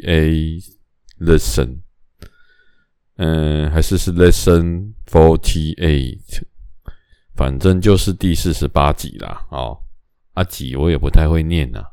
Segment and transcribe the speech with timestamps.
[0.00, 0.64] Forty Eight
[1.20, 1.80] Lesson，
[3.16, 6.42] 嗯，还是是 Lesson Forty Eight，
[7.34, 9.46] 反正就是第四十八集啦。
[9.50, 9.78] 哦，
[10.34, 11.84] 啊集我也不太会念呐。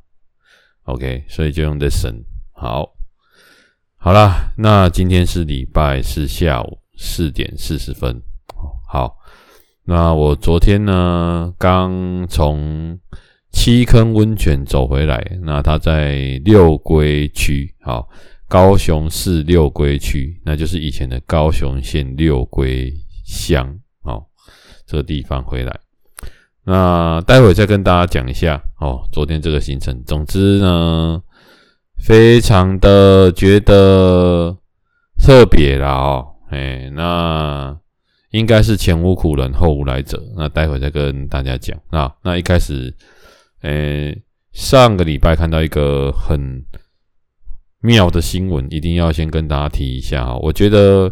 [0.83, 2.23] OK，所以就用 Lesson。
[2.53, 2.95] 好，
[3.97, 8.21] 好啦，那今天是礼拜四下午四点四十分。
[8.87, 9.17] 好，
[9.83, 12.99] 那我昨天呢，刚从
[13.57, 15.19] 七坑温泉走回来。
[15.41, 18.07] 那他在六龟区，好，
[18.47, 22.93] 高雄市六龟区，那就是以前的高雄县六龟
[23.25, 23.67] 乡，
[24.03, 24.23] 哦，
[24.85, 25.75] 这个地方回来。
[26.65, 30.03] 那待会再跟大家讲一下哦，昨天这个行程。
[30.05, 31.19] 总之呢，
[31.97, 34.55] 非常的觉得
[35.17, 37.75] 特别啦哦，哎，那。
[38.31, 41.75] 应该是前无古人后无来者，那待会再跟大家讲。
[41.89, 42.93] 那那一开始，
[43.61, 46.63] 呃、欸，上个礼拜看到一个很
[47.81, 50.35] 妙的新闻，一定要先跟大家提一下啊。
[50.37, 51.11] 我觉得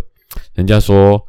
[0.53, 1.21] 人家说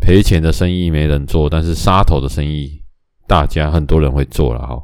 [0.00, 2.82] 赔钱的生意没人做，但是杀头的生意
[3.26, 4.82] 大家很多人会做了哈。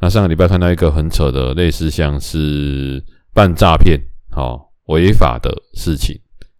[0.00, 6.18] 那上个礼拜看到一个很扯的，类似像是办诈骗、好违法的事情。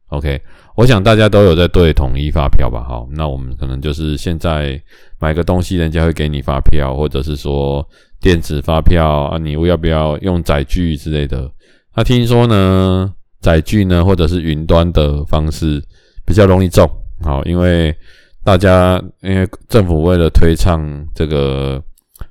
[0.09, 0.41] OK。
[0.75, 2.83] 我想大家都有在对统一发票吧？
[2.89, 4.81] 好，那我们可能就是现在
[5.19, 7.87] 买个东西，人家会给你发票，或者是说
[8.21, 11.51] 电子发票啊，你要不要用载具之类的？
[11.95, 15.83] 那听说呢，载具呢，或者是云端的方式
[16.25, 16.89] 比较容易中，
[17.21, 17.95] 好，因为
[18.43, 20.83] 大家因为政府为了推倡
[21.15, 21.83] 这个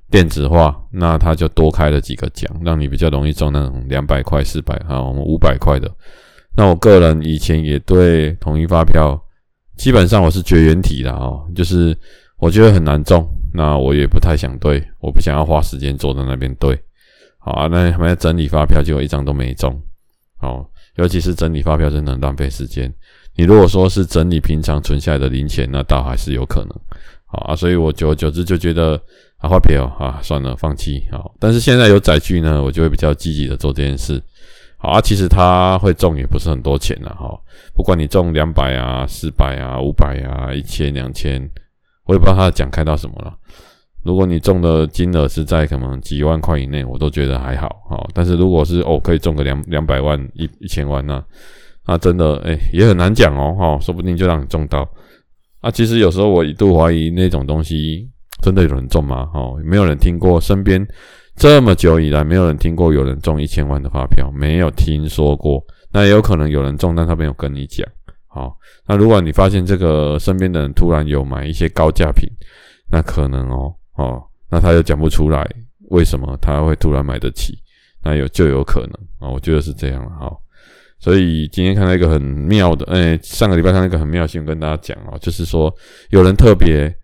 [0.10, 5.88] 电子化，那他就多开了几个奖，让你比较容易中那种两百块、四百啊，我们五百块的。
[6.56, 9.20] 那我个人以前也对统一发票，
[9.78, 11.98] 基本上我是绝缘体的哦，就是
[12.38, 16.78] 我觉得很难中，那我也不太想对，我不想要花时间坐在那边对，
[17.40, 19.74] 好啊，那还要整理发票，结果一张都没中，
[20.42, 20.66] 哦，
[20.98, 22.94] 尤其是整理发票真的很浪费时间。
[23.36, 26.80] 你如果说是整理平常存下来的零钱，那倒还是有可能，
[27.26, 29.02] 好啊，所以我久而久之就觉得
[29.38, 31.34] 啊，发票啊，算了，放弃好。
[31.40, 34.22] 但是现在有载具呢，我就会比较积极的做这件事。
[34.82, 37.40] 好啊，其实他会中也不是很多钱呐，哈，
[37.76, 41.40] 不管你中两百啊、四百啊、五百啊、一千、两千，
[42.06, 43.32] 我也不知道他的奖开到什么了。
[44.04, 48.10] 如果你中的金额是在可能几万块以内，我都觉得还好，哈。
[48.16, 51.24] 但是如果是哦，可以中个两两百万、一一千万呢，
[51.86, 54.90] 那真的诶、也很难讲哦，哈，说不定就让你中到。
[55.60, 58.10] 啊，其实有时候我一度怀疑那种东西
[58.42, 59.28] 真的有人中吗？
[59.28, 60.84] 哈，没有人听过身边。
[61.42, 65.60] 这么久以来，没有人听过有人中一千万的发票，没有听说过。
[65.92, 67.84] 那也有可能有人中，但他没有跟你讲。
[68.28, 72.30] 好，那如果你发现这个身边的人突然有买一些高价品，
[72.92, 74.22] 那可能哦哦，
[74.52, 75.44] 那他又讲不出来
[75.90, 77.58] 为什么他会突然买得起，
[78.04, 80.12] 那有就有可能啊，我觉得是这样了。
[80.20, 80.40] 好，
[81.00, 85.74] 所以今天看到一个很妙的，哎，上个礼拜看到一个很妙的新闻，跟大家讲哦，就是说
[86.12, 86.96] 有人特别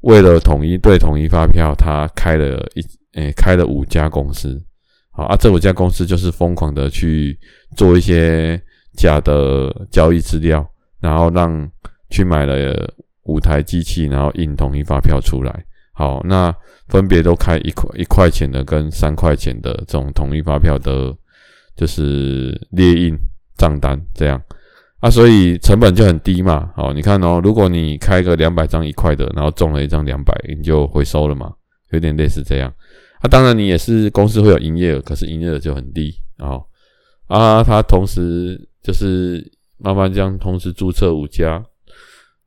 [0.00, 2.80] 为了统一对统一发票，他开了一。
[3.16, 4.62] 诶，开了五家公司，
[5.10, 7.38] 好啊，这五家公司就是疯狂的去
[7.74, 8.60] 做一些
[8.94, 10.66] 假的交易资料，
[11.00, 11.68] 然后让
[12.10, 12.94] 去买了
[13.24, 15.64] 五台机器，然后印统一发票出来。
[15.92, 16.54] 好，那
[16.88, 21.16] 分别都开一块一块钱的跟三块钱的这种统一发票的，
[21.74, 23.16] 就是列印
[23.56, 24.38] 账单这样
[25.00, 26.70] 啊，所以成本就很低嘛。
[26.76, 31.50] 好，你看哦，如果你开个两百张一块的，然后中了一张两百，你就回收了嘛，
[31.92, 32.70] 有点类似这样。
[33.20, 36.64] 啊，当然你也是公司会有营业额，可是营业额就很低哦。
[37.26, 39.44] 啊，他同时就是
[39.78, 41.64] 慢慢这样同时注册五家，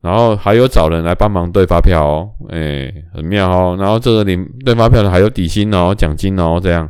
[0.00, 3.76] 然后还有找人来帮忙对发票哦，诶、很妙哦。
[3.78, 6.88] 然后这个你对发票的还有底薪哦、奖金哦这样。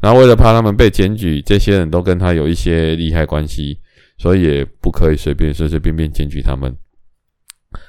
[0.00, 3.78] 然后为了怕他们被检举，这些人都跟他有一些利害关系，
[4.18, 6.74] 所以也不可以随便随随便便检举他们。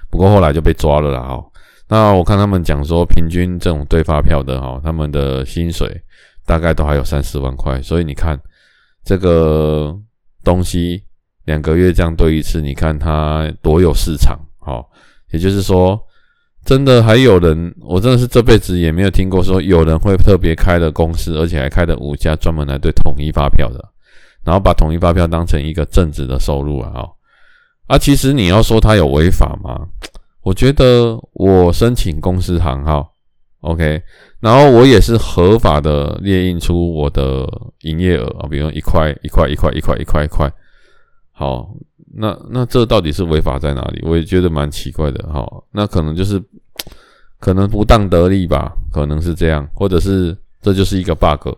[0.10, 1.51] 不过后来就被抓了啦哦。
[1.92, 6.02] 那我看他们讲说，平均这种对发票的哈，他们的薪水
[6.46, 8.40] 大概都还有三四万块，所以你看
[9.04, 9.94] 这个
[10.42, 11.04] 东西
[11.44, 14.90] 两个月这样对一次，你看它多有市场，好，
[15.32, 16.00] 也就是说，
[16.64, 23.84] 真的还有人，我真的是这辈子也没有听过说有人会特别开了公司，而且还开了五家专门来对统一发票的，
[24.46, 27.04] 然后把统一发票当成一个正职的收入啊，
[27.88, 29.78] 啊，其实你要说他有违法吗？
[30.44, 33.14] 我觉得我申请公司行号
[33.62, 34.02] ，OK，
[34.40, 37.48] 然后我也是合法的列印出我的
[37.82, 40.52] 营业额，比如一块一块一块一块一块一块，
[41.32, 41.70] 好，
[42.16, 44.02] 那那这到底是违法在哪里？
[44.04, 45.24] 我也觉得蛮奇怪的。
[45.32, 46.42] 哈，那可能就是
[47.40, 51.50] 可能不当得利吧，可能是这样，或者是这就是一个 bug。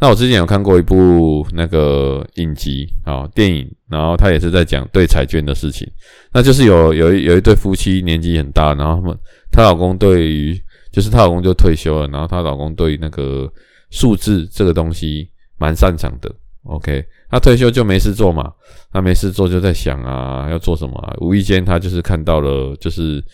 [0.00, 5.88] 那我之前有看过一部那个影集，好电影，然后他也是在讲对彩券的事情。
[6.32, 9.18] 那就是有有一有一对夫妻年纪很大，然后他们
[9.50, 10.56] 她老公对于
[10.92, 13.50] 就是她老公就退休了，然后她老公对于那个
[13.90, 15.28] 数字这个东西
[15.58, 16.32] 蛮擅长的。
[16.64, 18.52] OK，他退休就没事做嘛，
[18.92, 21.16] 他没事做就在想啊，要做什么啊？
[21.18, 23.24] 无意间他就是看到了，就是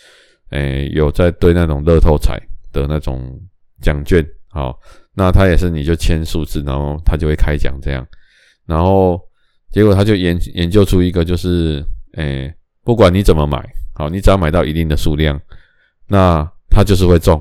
[0.50, 2.40] 诶、有在对那种乐透彩
[2.72, 3.40] 的那种
[3.82, 4.78] 奖券，好，
[5.14, 8.06] 那他也是你就签数字，然后他就会开奖这样，
[8.66, 9.20] 然后
[9.70, 11.84] 结果他就研研究出一个就是
[12.14, 12.52] 诶、
[12.82, 13.64] 不管你怎么买，
[13.94, 15.40] 好，你只要买到一定的数量，
[16.08, 17.40] 那他就是会中，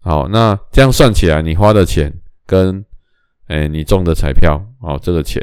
[0.00, 2.12] 好，那这样算起来你花的钱
[2.46, 2.84] 跟
[3.48, 5.42] 哎，你中的彩票哦，这个钱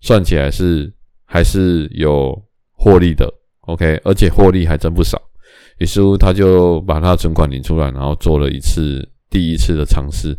[0.00, 0.92] 算起来是
[1.24, 2.40] 还是有
[2.72, 3.32] 获利的
[3.62, 5.20] ，OK，而且获利还真不少。
[5.78, 10.36] 于是乎，他就把他存款领出来，然后做了一次第一次的尝试。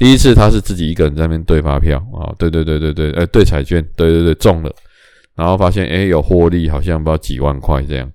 [0.00, 4.74] 第一次他是自己一个人在那边对发票啊，对对对对对，哎，对彩券，对对对，中了，
[5.34, 8.10] 然后发现哎有获利，好像不知道几万块这样。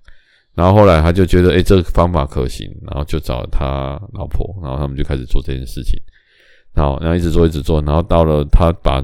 [0.56, 5.94] 然后后来他就觉得哎这个方法可行，然后就找他老婆，然后他们就开始做这件事情。
[6.74, 8.96] 好，然后一直做，一直做，然后到了他把，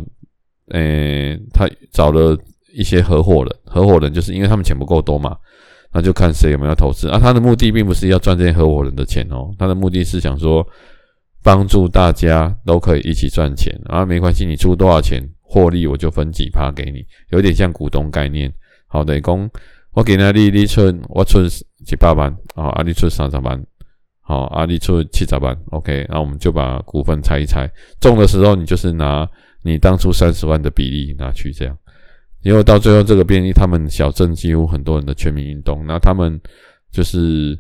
[0.70, 2.36] 呃、欸，他找了
[2.74, 5.38] 一些合伙人，合伙人就是因为他们钱不够多嘛，
[5.94, 7.20] 那就看谁有没有投资啊。
[7.20, 10.66] 他的目的并不是要赚这些合伙人的钱哦，他的目的是想说
[11.44, 18.52] 帮助大家都可以一起赚钱啊，没关系，你出多少钱获利，我就分几趴给你，有点像股东概念。
[18.88, 19.50] 好的，讲
[19.94, 21.40] 我给那你你出，我出
[21.86, 23.62] 几百万啊，阿你出三十万。
[24.24, 29.28] 好，阿里出七十万，OK，那我们就把股份拆一拆，中的时候你就是拿
[29.62, 31.78] 你当初三十万的比例拿去这样，
[32.42, 36.40] 因为到最后这个变异，他们小镇几乎很多人的全民运动，那他们
[36.92, 37.60] 就是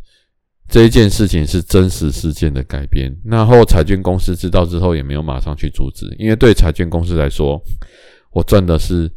[0.71, 3.13] 这一件事情是真实事件的改编。
[3.25, 7.61] 那后彩券公司知道之后也没有马上去阻止，因为对彩券公司来说，
[8.31, 9.11] 我赚的是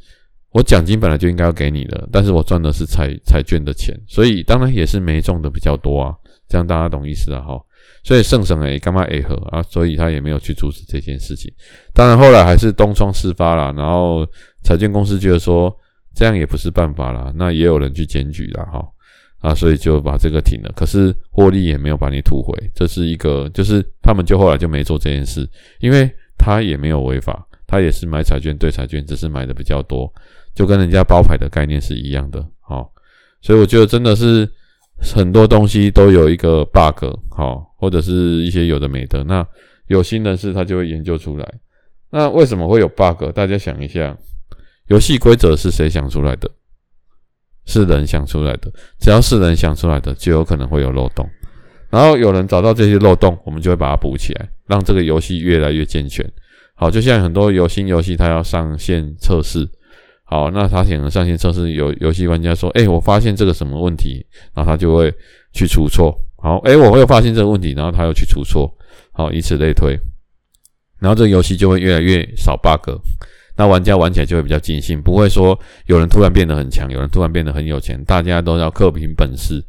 [0.50, 6.12] 我奖金本来就应该要给你的，但是我赚的是彩彩券的钱，所以当然也是没中的比较多啊。
[6.48, 7.58] 这样大家懂意思了哈，
[8.02, 11.50] 所以圣神诶干嘛诶和啊，所以他也没有去阻止这件事情。
[11.94, 14.26] 当然后来还是东窗事发了，然后
[14.62, 15.74] 彩券公司觉得说
[16.14, 18.86] 这样也不是办法了，那也有人去检举了哈
[19.44, 20.72] 啊，所以就把这个停了。
[20.74, 25.48] 可是获利也没有把你吐回，这是一个就是他们就后来就没做这件事，
[25.80, 30.10] 因为他也没有违法，他也是买彩券对彩券，只是买的比较多，
[30.54, 32.42] 就跟人家包牌的概念是一样的。
[32.60, 32.90] 好，
[33.42, 34.48] 所以我觉得真的是。
[35.00, 38.12] 很多东西都有一个 bug，好，或者是
[38.42, 39.24] 一些有的没的。
[39.24, 39.44] 那
[39.88, 41.54] 有心人士他就会研究出来。
[42.10, 43.24] 那为什么会有 bug？
[43.34, 44.16] 大家想一下，
[44.86, 46.48] 游戏规则是谁想出来的？
[47.66, 48.70] 是人想出来的。
[49.00, 51.28] 只要是人想出来的，就有可能会有漏洞。
[51.90, 56.28] 然后有人找到这些漏洞，我们就会把它补起来，让这个游戏越来越健全。
[56.74, 59.68] 好，就像很多游新游戏，它要上线测试。
[60.24, 65.12] 好，那它可能上线测试，有游戏玩家说：“哎、我发现这个什么问题？”然后他就会
[65.52, 66.12] 去除错。
[66.38, 68.68] 好，哎、我又发现这个问题，然后他又去除错。
[69.12, 69.96] 好，以此类推，
[70.98, 72.90] 然后这个游戏就会越来越少 bug。
[73.56, 79.64] 那玩家玩起来就会比较尽兴，不会说有人突然变得很强，有人突然变得很有钱，大家都要各凭本事。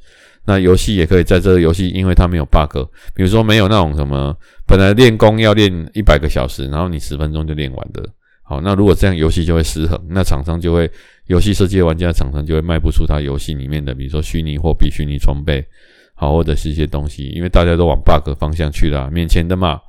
[0.48, 2.77] 那游戏也可以在这个游戏，因为它没有 bug，
[3.15, 4.36] 比如说没有那种什么
[4.68, 8.08] 本来练功要练一百个小时，然后你十分钟就练完的。
[8.44, 10.88] 好，那如果这样，游戏就会失衡，那厂商就会，
[11.25, 15.65] 游戏设计的玩家厂商就会卖不出他游戏里面的，比如说虚拟货币、虚拟装备，
[16.13, 19.80] 好，或者是一些东西，因为大家都往 bug 方向去了，免钱的嘛，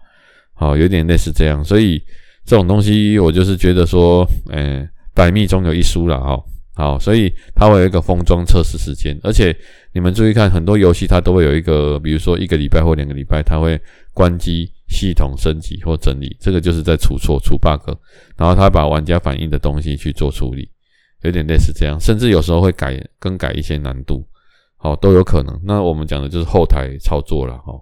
[0.54, 2.02] 好，有点类似这样，所以
[2.46, 6.42] 这种东西我就是觉得说，诶，百密终有一疏了，哈，
[6.74, 9.54] 好，所以它会有一个封装测试时间，而且
[9.92, 13.78] 你们注意看，很多游戏它都会有一个，比如说一个礼拜或两个礼拜，它会
[14.14, 14.72] 关机。
[14.88, 17.90] 系统升级或整理，这个就是在出错、出 bug，
[18.36, 20.70] 然后他把玩家反映的东西去做处理，
[21.22, 24.24] 有点类似这样，甚至有时候会改更改一些难度，
[24.76, 25.60] 好，都有可能。
[25.64, 27.72] 那我们讲的就是后台操作了哈，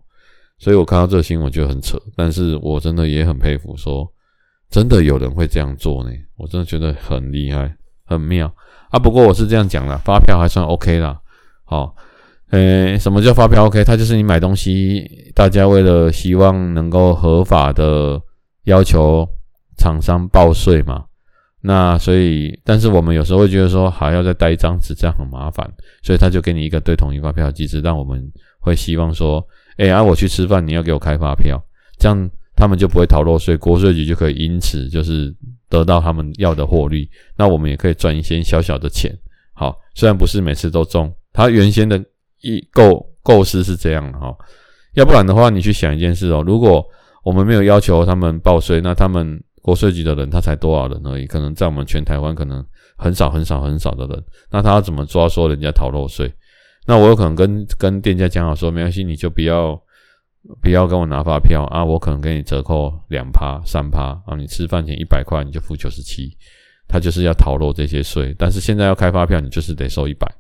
[0.59, 4.11] 所以我看到这个新闻就很扯，但是我真的也很佩服，说
[4.71, 7.75] 真的有人会这样做呢，我真的觉得很厉害、
[8.07, 8.53] 很妙
[8.91, 8.99] 啊。
[8.99, 11.19] 不过我是这样讲啦，发票还算 OK 啦，
[11.65, 11.95] 好。
[12.51, 18.21] 诶，什么叫发票？OK，它就是你买东西，大家为了希望能够合法的
[18.65, 19.29] 要求
[19.77, 21.05] 厂商报税嘛。
[21.63, 25.69] 那所以，但是我们有时候会觉得说，还要再带一张纸，这样很麻烦，
[26.05, 28.23] 所以他就给你一个对统一发票机制，让我们
[28.61, 29.45] 会希望说，
[29.79, 31.61] 诶，啊，我去吃饭，你要给我开发票，
[31.99, 35.35] 这样他们就不会逃漏税，国税局就可以因此就是
[35.69, 39.13] 得到他们要的获利，那我们也可以赚一些小小的钱。
[39.53, 42.03] 好，虽然不是每次都中，他原先的
[42.43, 44.35] 一构构思是这样的哈。
[44.95, 46.85] 要不然的话，你去想一件事哦，如果
[47.25, 51.27] 我们没有要求他们报税，那他们国税局的人他才多少人而已？
[51.27, 52.65] 可能在我们全台湾可能
[52.97, 56.33] 很少很少很少的人，那他要怎么抓说人家逃漏税？
[56.87, 59.81] 那我有可能跟跟店家讲好说，没关系，你就不要
[60.61, 66.37] 不要跟我拿发票啊，我可能给你折扣两趴三趴啊，你吃饭钱一百块，你就付九十七。
[66.87, 70.31] 他就是要逃漏这些税，但是现在要开发票，你就是得收一百，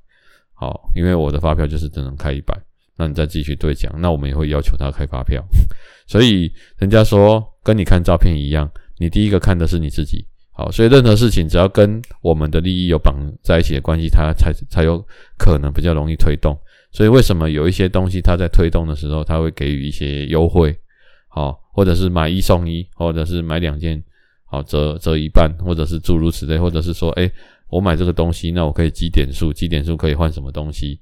[0.53, 2.55] 好，因为我的发票就是只能开一百，
[2.99, 5.43] 那你再继续兑奖，那我们也会要求他开发票，
[6.07, 15.03] 所以人家说跟你看照片一样，你第一个看的是你自己，好，所以任何事情只要跟我们的利益有绑在一起的关系，它才才有
[15.39, 16.55] 可能比较容易推动。
[16.95, 20.75] 所以为什么有一些东西它在推动的时候，它会给予一些优惠，
[21.29, 24.03] 好，或者是买一送一，或者是买两件。
[24.47, 27.29] 好，折折一半，或者是诸如此类，或者是说，哎，
[27.69, 31.01] 我买这个东西，那我可以积点数，积点数可以换什么东西？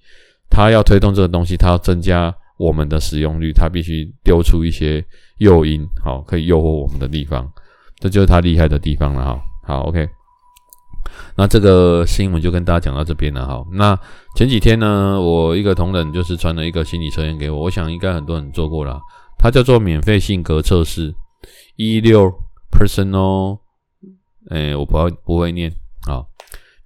[0.49, 5.05] 他要推动这个东西，他要增加我们的使用率，他必须丢出一些
[5.37, 7.47] 诱因，好，可以诱惑我们的地方，
[7.99, 9.43] 这就是他厉害的地方了哈。
[9.65, 10.09] 好，OK，
[11.37, 13.67] 那这个新闻就跟大家讲到这边了哈。
[13.73, 13.99] 那
[14.37, 19.01] 前几天呢，我一个同仁就是传了一个心理测验给我，我想应该很多人做过了，
[19.39, 21.15] 它叫做免费性格测试
[21.77, 22.33] 一六。
[22.75, 23.59] Personal，
[24.49, 25.71] 诶、我不会不会念
[26.09, 26.25] 啊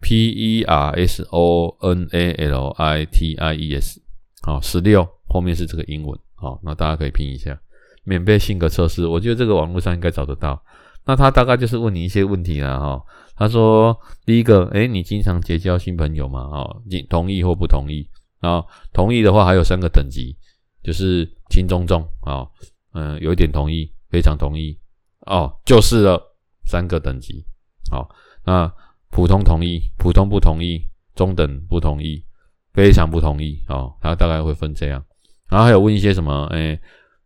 [0.01, 4.01] ，P E R S O N A L I T I E S，
[4.43, 7.57] 好，十六后面是这个英文，好，那大家可以拼一下，
[8.03, 10.61] 免费性格测试，我觉得这个网络上应该找得到。
[11.07, 13.03] 那他大概就是问你一些问题啦，哈，
[13.37, 16.41] 他说第一个，诶、你经常结交新朋友吗？
[16.41, 18.09] 哦，你同意或不同意？
[18.41, 20.37] 啊，同意的话还有三个等级，
[20.83, 22.47] 就是轻中重啊，
[22.93, 24.79] 嗯，有一点同意，非常同意。
[25.27, 26.21] 哦，就是了，
[26.67, 27.45] 三个等级。
[27.91, 28.09] 好，
[28.45, 28.71] 那
[29.11, 32.25] 普通同意，普通不同意，中等不同意，
[32.73, 33.63] 非常不同意。
[33.69, 35.05] 哦，它大概会分这样。
[35.49, 36.47] 然后还有问一些什么？
[36.53, 36.79] 诶，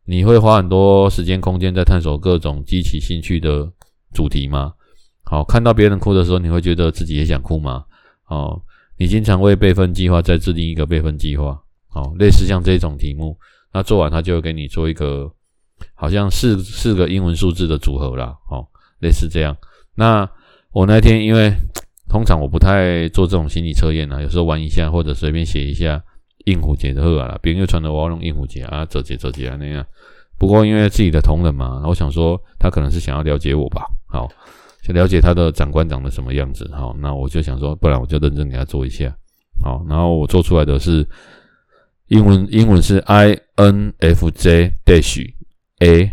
[0.04, 3.70] 你会花很多时间空间在探索各种激起兴趣的
[4.12, 4.72] 主题吗？
[5.24, 7.84] 好，看到别人哭的时候，你会觉得自己也想哭吗？
[8.26, 8.60] 哦，
[8.98, 11.60] 你经常为备份计划再制定一个备份计划。
[11.88, 13.36] 好，类似像这种题目，
[13.72, 15.32] 那做完他就会给你做一个。
[15.94, 19.56] 好像四四个英文数字的组合啦，哦，类似这样。
[19.94, 20.28] 那
[20.72, 21.50] 我那天因为
[22.06, 26.04] 通常我不太做这种心理测验啊，有时候玩一下或者随便写一下
[26.44, 29.84] 应付节的贺啊，别人又传的我要用应付节啊，折节折节啊那样。
[30.38, 34.28] 不过因为自己的同仁嘛，我想说他可能是想要了解我吧，好，
[34.82, 39.14] 想了解他的长官长得什么样子，好，那我就想说，不然我就认真给他做一下，
[39.62, 41.06] 好，然后我做出来的是
[42.08, 45.32] 英文，英文是 I N F J dash。
[45.82, 46.12] A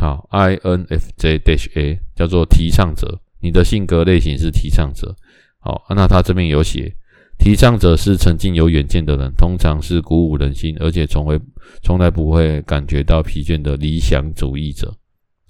[0.00, 5.14] 好，INFJ dash A 叫做提倡者，你的性格类型是提倡者。
[5.58, 6.90] 好，那他这边有写，
[7.38, 11.38] 提倡者是曾经有远见的人，通常是鼓舞人心，而且从未
[11.82, 14.94] 从来不会感觉到疲倦的理想主义者。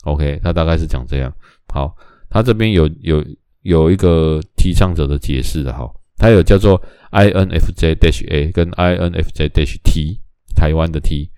[0.04, 1.32] OK，他大概是讲这样。
[1.68, 1.94] 好，
[2.28, 3.24] 他这边有有
[3.62, 10.20] 有一个提倡者的解释的，哈，他有叫做 INFJ dash A 跟 INFJ dash T，
[10.54, 11.30] 台湾的 T，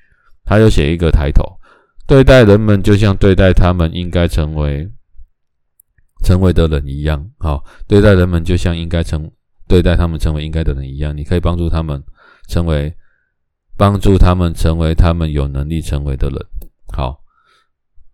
[0.44, 1.44] 他有写一个抬头。
[2.06, 4.88] 对待人们就像对待他们应该成为
[6.24, 9.30] 成为的人一样，好，对待人们就像应该成
[9.68, 11.16] 对待他们成为应该的人一样。
[11.16, 12.02] 你可以帮助他们
[12.48, 12.94] 成为
[13.76, 16.38] 帮助他们成为他们有能力成为的人。
[16.92, 17.20] 好，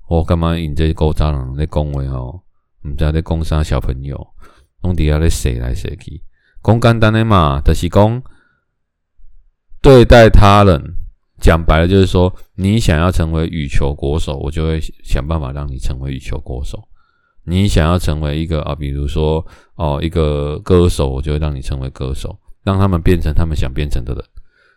[0.09, 2.41] 我干嘛引这古早人在讲话哦？
[2.83, 4.27] 唔知在讲啥小朋友，
[4.81, 6.21] 拢底下咧写来写去，
[6.63, 8.23] 讲简单的嘛，就是讲
[9.81, 10.97] 对待他人。
[11.39, 16.89] 讲白了就是说，你想要成为羽球国手，我就会想办法让你成为羽球国手。
[17.45, 19.45] 你想要成为一个啊，比如说
[19.75, 24.25] 哦，一个歌手，我就会让你成为歌手，让他们变成他们想变成的人。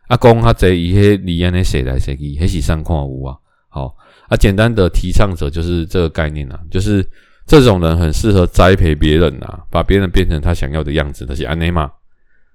[0.08, 3.38] 阿公他这一些理念的谁来谁去，还是上矿物啊？
[3.70, 3.96] 好
[4.30, 7.08] 啊，简单的提倡者就是这个概念啊，就是
[7.46, 11.92] 这种人很适合栽培别人啊，把别人变成他想要的样子，那些安内嘛。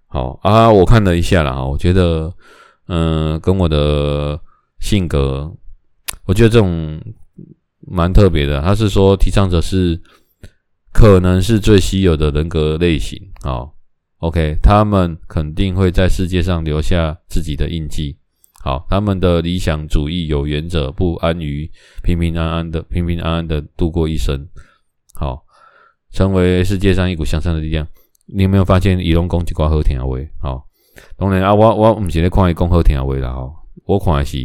[0.06, 2.32] 好啊，我看了一下啦，我觉得。
[2.92, 4.36] 嗯，跟我的
[4.80, 5.48] 性格，
[6.24, 7.00] 我觉得这种
[7.86, 8.60] 蛮特别的。
[8.60, 10.00] 他是说，提倡者是
[10.92, 13.18] 可能是最稀有的人格类型。
[13.42, 13.74] 好
[14.18, 18.18] ，OK，他们肯定会在世界上留下自己的印记。
[18.62, 21.70] 好，他们的理想主义有原则，不安于
[22.02, 24.46] 平平安安的平平安安的度过一生。
[25.14, 25.42] 好，
[26.12, 27.86] 成为世界上一股向上的力量。
[28.26, 30.16] 你有没有发现，伊拢讲一挂好听话？
[30.40, 30.66] 好。
[31.16, 33.54] 当然啊，我我毋是咧看伊讲好听话啦吼，
[33.86, 34.36] 我看的是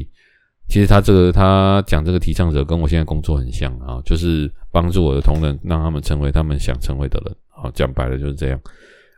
[0.67, 7.36] 其实他这个他讲这个提倡者跟我现在工作很像啊，就是帮助我的同仁，让他们成为他们想成为的人。
[7.50, 8.60] 好，讲白了就是这样。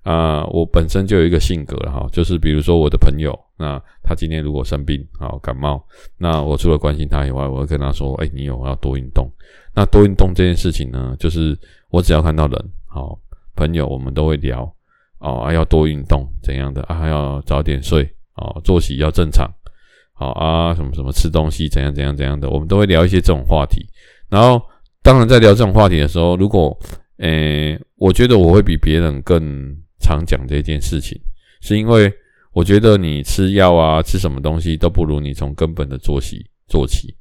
[0.04, 5.84] 啊，我本身就有一个性格了哈，就是比如说我的朋友，那他今天如果生病，好感冒，
[6.18, 9.30] 那我除了关心他以外，我会跟他说，哎，你有要多运动。
[9.74, 11.58] 那多运动这件事情呢，就是
[11.90, 13.20] 我只要看到人，好
[13.56, 14.64] 朋友，我们都会聊
[15.20, 19.50] 哦，啊，要多运动怎样的啊，还要早点睡，哦，作息要正常。
[20.20, 23.86] 好啊，什么什么吃东西怎样怎样怎样的，我们都会聊一些这种话题。
[24.30, 24.60] 然后，
[25.04, 26.76] 当然在聊这种话题的时候，如果，
[27.18, 31.22] 诶，我觉得我会比别人更常讲这件事情，
[31.62, 32.12] 是因为
[32.52, 37.16] 我觉得你吃药啊，吃什么东西都不如你从根本的作息做起，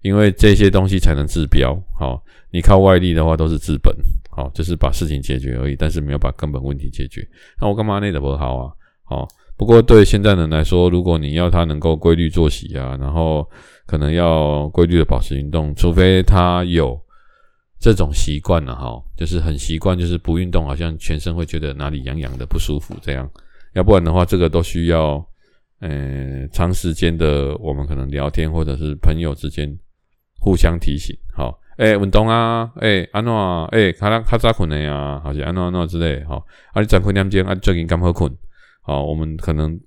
[0.00, 1.78] 因为这些东西才能治标。
[1.98, 3.94] 好，你靠外力的话都是治本，
[4.30, 7.28] 好，就是把事情解决而已，但是没有把根本问题解决。
[7.60, 8.72] 那我干嘛那的不好啊？
[9.04, 9.28] 好。
[9.58, 13.44] 不过对现在人来说，如果你要他能够规律作息啊，然后
[13.86, 16.96] 可能要规律的保持运动，除非他有
[17.80, 23.28] 这种习惯了哈，就是很习惯，就是不运动好像全身会觉得哪里痒痒的不舒服这样，
[23.74, 25.22] 要不然的话，这个都需要
[25.80, 29.68] 呃长时间的我们可能聊天或者是朋友之间
[30.40, 36.36] 互相提醒，好，诶运动啊，诶安怎啊，诶卡拉卡扎困的呀，好像安怎安怎之类，好，
[36.72, 38.32] 啊你早困两点啊最近刚好困。
[38.88, 39.78] 啊，我们可能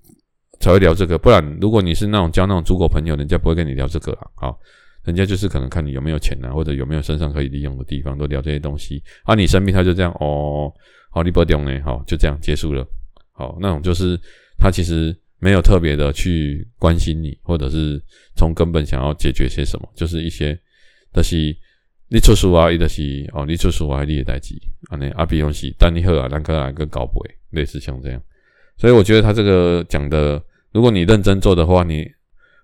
[0.60, 4.30] 才会聊这个，不然如果你是那种交那种猪狗朋友，人家不会跟你聊这个啦。
[4.36, 4.60] 好，
[5.04, 9.02] 人家就是可能看你有没有钱啊，或者有没有身上可以利用的地方，都聊这些东西。
[9.24, 10.72] 啊，你生病他就这样哦，
[11.10, 12.86] 好，你不懂呢，好，就这样结束了。
[13.32, 14.16] 好，那种就是
[14.60, 18.00] 他其实没有特别的去关心你，或者是
[18.36, 20.56] 从根本想要解决些什么，就是一些
[21.12, 21.36] 的是
[22.08, 24.54] 你出书啊，伊的是哦，你出书啊，你也代志，
[24.92, 28.22] 啊那阿比用是丹尼赫啊，兰克兰跟高博，类似像这样。
[28.82, 30.42] 所以我觉得他这个讲的，
[30.72, 32.04] 如果你认真做的话，你，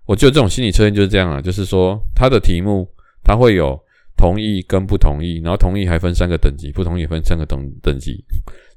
[0.07, 2.89] 我觉得这种心理测验就是这样啊，就是说他的题目
[3.23, 3.79] 他会有
[4.17, 8.25] 同意跟不同意，然后同意还分三个等级，不同意分三个等等级。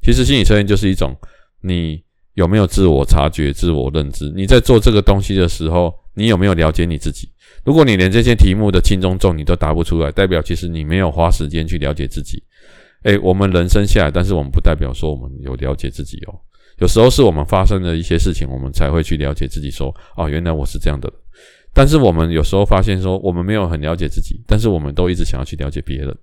[0.03, 1.17] 其实心理测验就是一种
[1.63, 4.31] 你有没有自我察觉、自我认知。
[4.37, 7.27] 你在做这个东西的时候，你有没有了解你自己？
[7.65, 12.43] 如果你连这些题目的轻中重你都答不出来，代表其实你没有花时间去了解自己。
[13.05, 16.37] 诶，我们人生下来，但是我们不代表说我们有了解自己哦。
[16.81, 21.13] 有时候是我们发生的一些事情，我们才会去了解自己，说，哦，原来我是这样的。
[21.73, 26.17] 但是我们有时候发现说，我们没有很了解自己，但是我们都一直想要去了解别人，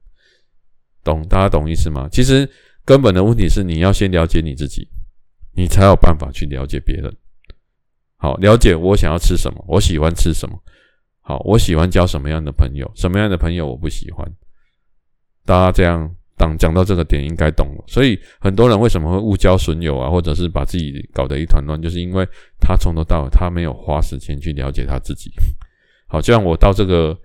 [1.03, 1.25] 懂？
[1.27, 2.09] 大家懂意思吗？
[2.11, 2.49] 其实
[2.83, 4.87] 根本的问题是，你要先了解你自己，
[5.55, 7.15] 你才有办法去了解别人。
[8.17, 10.59] 好，了解我想要吃什么，我喜欢吃什么。
[11.21, 14.27] 好，我喜欢交什么样的朋友，什么样的朋友我不喜欢。
[15.45, 16.15] 大家这样。
[16.37, 17.83] 当讲到这个点，应该懂了。
[17.87, 22.23] 所以很多人为什么会误交损友啊，或者是把自己搞得一团乱，就是因为
[22.59, 25.31] 他从头到尾他没有花时间去了解他自己。
[26.07, 27.17] 好，就像我到这个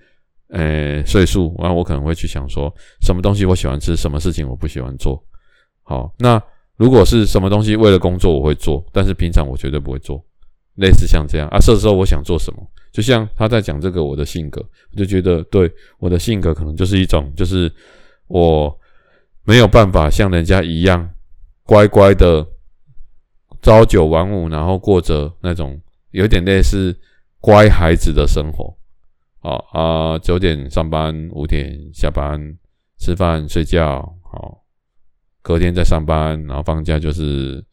[0.49, 5.23] 呃岁数，然后我可能会去想说，什么东西我喜欢吃，什么事情我不喜欢做。
[5.83, 6.43] 好，那
[6.77, 10.25] 如果是什么东西为了工作我会做，但是平常我绝对不会做。
[10.77, 17.71] 类似像这样啊，这时候我想做什么，就像他在讲这个我的性格，我就觉得对我的性格可能就是一种，就是
[18.29, 18.75] 我。
[19.45, 21.11] 没有办法像人家一样
[21.65, 22.47] 乖乖的
[23.61, 25.81] 朝九晚五，然后过着那种
[26.13, 26.97] 有点类似
[27.41, 28.77] 乖孩子的生活。
[29.41, 32.41] 好啊，九点上班，五点下班，
[32.99, 34.01] 吃饭睡觉。
[34.23, 34.63] 好，
[35.43, 37.65] 隔天再上班，然后放假就是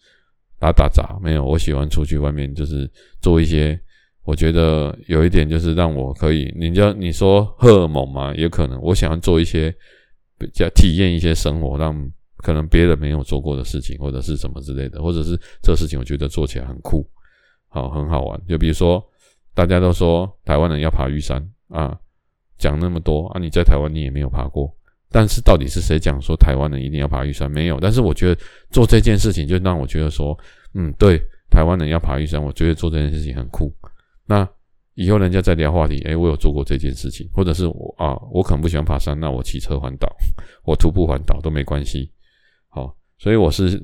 [0.57, 1.19] 打打杂。
[1.21, 2.89] 没有，我喜欢出去外面，就是
[3.21, 3.79] 做一些
[4.23, 9.71] 我觉得有一点就是让我可以，你叫你说荷尔蒙嘛，也可能我想要做一些。
[10.39, 11.93] 比较体验一些生活，让
[12.37, 17.05] 可能别人没有做过的事情，或者是什么之类的，或者是这事情，我觉得做起来很酷，
[17.67, 18.41] 好，很好玩。
[18.47, 19.03] 就比如说，
[19.53, 21.99] 大家都说台湾人要爬玉山啊，
[22.57, 24.73] 讲那么多啊，你在台湾你也没有爬过，
[25.11, 27.51] 但是到底是谁讲说台湾人一定要爬玉山？
[27.51, 30.37] 没有，但是我觉得做这件事情就让我觉得说，
[30.73, 31.21] 嗯，对，
[31.51, 33.75] 台湾人要爬玉山，我觉得做这件事情很酷。
[34.25, 34.47] 那。
[34.99, 40.13] 以后人家在聊话题，诶、我有做过这件事情，或者是我啊，我可能不喜欢爬山，那我骑车环岛，
[40.65, 42.11] 我徒步环岛都没关系。
[42.67, 43.81] 好，所以我是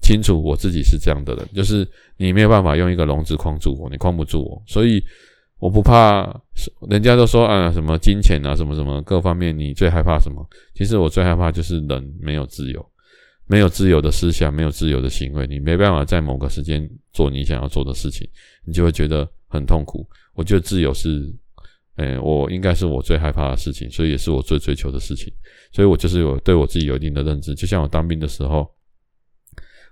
[0.00, 5.02] 清楚我自己是这样的人，就是你没有办法用一个笼子框住我，你框不住我，所以
[5.58, 6.40] 我不怕。
[6.88, 10.42] 人家都说啊，什么金钱啊，什么什么各方面，你最害怕什么？
[10.74, 12.84] 其实我最害怕就是人没有自由，
[13.46, 18.26] 没有自由的思想，没有自由的行为，你没办法在某个时间做你想要做的事情，
[18.64, 20.06] 你就会觉得很痛苦。
[20.34, 21.34] 我觉得自由是，
[21.96, 25.32] 诶，我应该是我最害怕的事情，所以也是我最追求的事情。
[25.72, 27.54] 所以我就是有对我自己有一定的认知。
[27.54, 28.68] 就像我当兵的时候，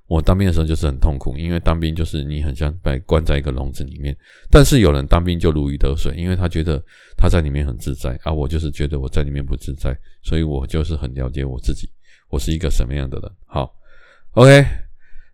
[0.07, 4.15] 我当兵的时候就是很痛苦，因为当兵就是你很像被关在一个笼子里面。
[4.51, 6.83] 但是有人当兵就如鱼得水，因为他觉得
[7.17, 8.33] 他在里面很自在啊。
[8.33, 11.89] 我就是觉得我在里面不自在，所以我就是很了解我自己，
[12.29, 13.31] 我是一个什么样的人。
[13.47, 13.75] 好
[14.33, 14.65] ，OK，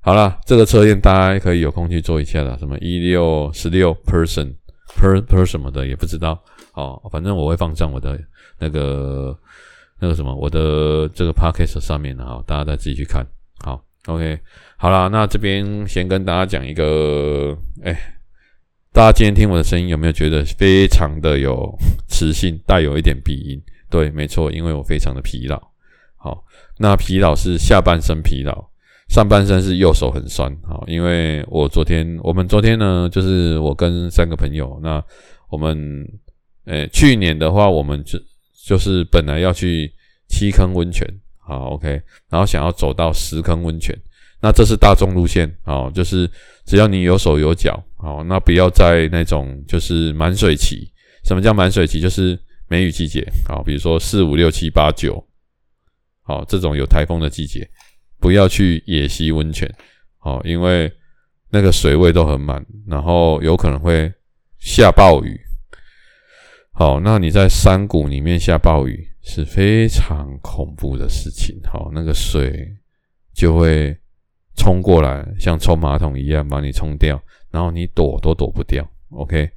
[0.09, 2.57] 好了，这个测验大家可以有空去做一下啦。
[2.59, 4.55] 什么一六十六 person
[4.97, 6.43] per per 什么的也不知道。
[6.73, 8.19] 好，反正我会放上我的
[8.59, 9.39] 那个
[10.01, 13.23] 那个什么我的这个 podcast 上面的哈，大家再自己去看。
[13.63, 14.41] 好，OK。
[14.79, 17.95] 好啦，那这边先跟大家讲一个，哎、
[18.95, 21.71] 大家今天听我的声音有没有觉得非常的有
[22.09, 23.63] 磁性，带有一点鼻音？
[23.91, 25.61] 对，没错，因为我非常的疲劳。
[26.17, 26.43] 好，
[26.79, 28.71] 那疲劳是下半身疲劳，
[29.09, 30.55] 上半身是右手很酸。
[30.63, 35.03] 好，因为我昨天，我们昨天呢，就是我跟三个朋友，那
[35.51, 36.07] 我们，
[36.65, 38.19] 呃、去年的话，我们就
[38.67, 39.91] 就是本来要去
[40.29, 41.07] 七坑温泉，
[41.39, 41.89] 好，OK，
[42.29, 43.97] 然后想要走到十坑温泉。
[44.41, 46.31] 那这是大众路线，哦，就是
[46.65, 50.89] 只要你有手有脚，哦，那不要在那种就是满水期。
[51.25, 52.01] 什么叫满水期？
[52.01, 55.23] 就是梅雨季节，好，比如说四五六七八九，
[56.23, 57.69] 好，这种有台风的季节，
[58.19, 59.73] 不要去野溪温泉，
[60.19, 60.93] 好，因为
[61.51, 64.13] 那个水位都很满，然后有可能会
[64.59, 65.41] 下暴雨。
[66.73, 72.77] 好，那你在山谷里面下暴雨是非常恐怖的事情，好，那个水
[73.35, 73.97] 就会。
[74.61, 78.85] 冲过来，像冲马桶一样把你冲掉，然后你躲都躲不掉。
[79.11, 79.49] OK，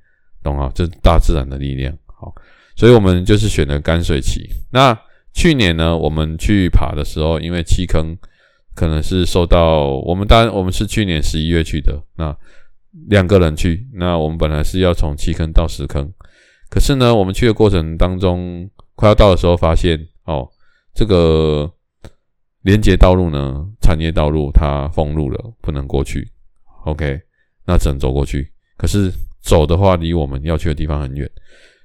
[0.43, 0.71] 懂啊？
[0.75, 1.91] 这是大自然的力量。
[2.05, 2.31] 好，
[2.75, 4.47] 所以我们就是选了干水期。
[4.71, 4.95] 那
[5.33, 8.15] 去年呢，我们去爬的时候，因为七坑
[8.75, 12.35] 可能是受到我们当然我们是去年十一月去的，那
[13.07, 16.11] 两个人去，那我们本来是要从七坑到十坑，
[16.69, 20.49] 可是呢，我们去的过程当中快要到的时候，发现哦，
[20.93, 21.71] 这个。
[22.63, 26.29] 连接道路呢，产业道路它封路了，不能过去。
[26.85, 27.19] OK，
[27.65, 28.51] 那只能走过去。
[28.77, 31.27] 可是走的话，离我们要去的地方很远。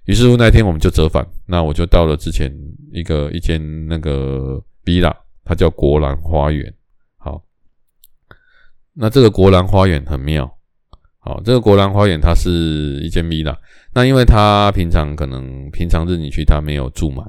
[0.04, 1.26] 于是乎那天我们就折返。
[1.46, 2.54] 那我就到了之前
[2.92, 6.74] 一个一间那个 villa，它叫国兰花园。
[7.16, 7.40] 好，
[8.92, 10.52] 那这个国兰花园很妙。
[11.20, 13.56] 好，这个国兰花园它是一间 villa。
[13.94, 17.24] 那因为它平常可能平常日你去它没有住满，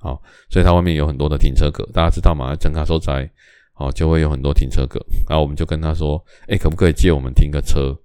[0.00, 1.88] 好，所以它外面有很多的停车格。
[1.92, 2.56] 大家知道吗？
[2.56, 3.30] 整卡收窄，
[3.72, 4.98] 好，就会有很多停车格。
[5.28, 7.96] 然后我们就跟他说，哎、可不可以借我们停个车？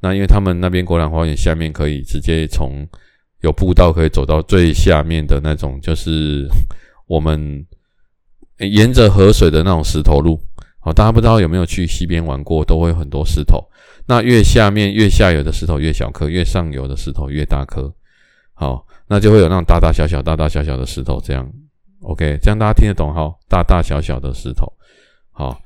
[0.00, 2.86] 那因为他们那边国兰花园下面可以直接从
[3.40, 6.46] 有步道可以走到最下面的那种，就是
[7.06, 7.66] 我们
[8.62, 10.40] 沿着河水的那种石头路。
[10.80, 13.62] 好，大家不知道有没有去溪边玩过，都会有很多石头。
[14.06, 17.92] 那越下面越下游的石头越小颗，越上游的石头越大颗。
[18.52, 21.48] 好，那就会有那种大大小小、大大小小的石头，这样
[22.02, 23.32] OK，这样大家听得懂哈？
[23.48, 24.66] 大大小小的石头，
[25.30, 25.56] 好，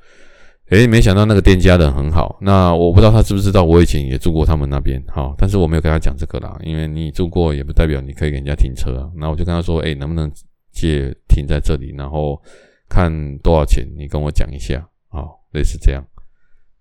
[0.69, 2.37] 诶，没想到那个店家人很好。
[2.39, 9.09] 那我不知道他知不知道，我以前也住过他们那边，好，但是我没有跟他讲这个啦，因为你住过也不代表你可以给人家停车啊。
[9.15, 10.31] 那我就跟他说，诶，能不能
[10.71, 12.39] 借停在这里，然后
[12.89, 16.03] 看多少钱，你跟我讲一下，好，类似这样。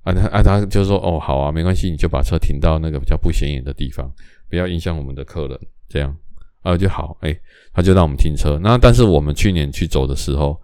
[0.03, 4.09] 啊，他啊，他就说哦，好啊，没关系，你就把车停到那个比较不显眼的地方，
[4.49, 6.17] 不要影响我们的客人，这样
[6.63, 7.17] 啊就好。
[7.23, 7.37] 哎，
[7.73, 8.57] 他就让我们停车。
[8.63, 10.57] 那但是我们去年去走的时候，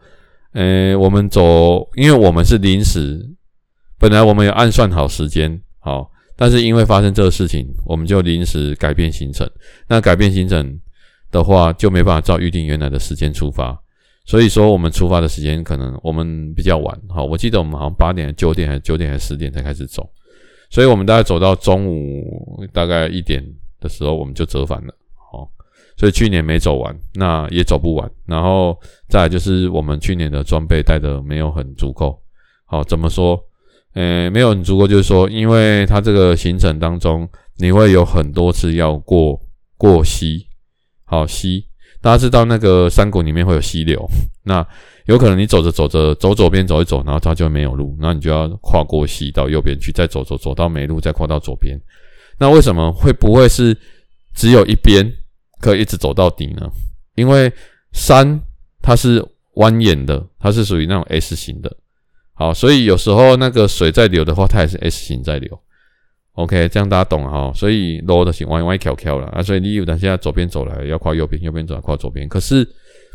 [0.52, 3.28] 呃，我们走，因为我们是临时，
[3.98, 9.44] 本来我们有暗算好时间，好，但是因为发生这个事情，我们就临时改变行程。
[9.88, 10.78] 那改变行程
[11.32, 13.81] 的话，就没办法照预定原来的时间出发。
[14.24, 20.08] 所以说，我们出发的时间可能我们比较晚，好，我记得我们好像八点、九点还是九点还是十点才开始走，
[20.70, 23.44] 所以我们大概走到中午大概一点
[23.80, 24.94] 的时候，我们就折返了，
[25.30, 25.50] 好，
[25.96, 32.16] 所以去年没走完，那也走不完，然后再来就是我们去年的装备带的没有很足够，
[32.64, 33.38] 好，怎么说？
[33.94, 39.38] 呃，没有很足够，就是说，因为它这个行程当中，你会有很多次要过
[39.76, 40.46] 过溪，
[41.04, 41.66] 好溪。
[42.02, 44.06] 大家知道那个山谷里面会有溪流，
[44.44, 44.66] 那
[45.06, 51.80] 有可能你走着走着走左边走一走，然后它就没有路，那你就要跨过溪到右边去，再走走走到没路，再跨到左边。
[52.38, 53.76] 那为什么会不会是
[54.34, 55.10] 只有一边
[55.60, 56.68] 可以一直走到底呢？
[57.14, 57.52] 因为
[57.92, 58.40] 山
[58.80, 59.20] 它是
[59.54, 61.76] 蜿蜒的，它是属于那种 S 型的。
[62.34, 65.60] 好，所以有时候那个水在流的话，它也是 S 型在流。
[66.34, 72.26] OK，这样大家懂哈，所以路的是弯弯翘翘了啊，所以你有等下左边走来要跨右边，右边走来跨左边。
[72.26, 72.66] 可是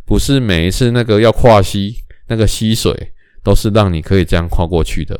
[0.06, 1.96] 不是每一次那个要跨溪，
[2.28, 2.96] 那个溪水
[3.44, 5.20] 都是让你可以这样跨过去的。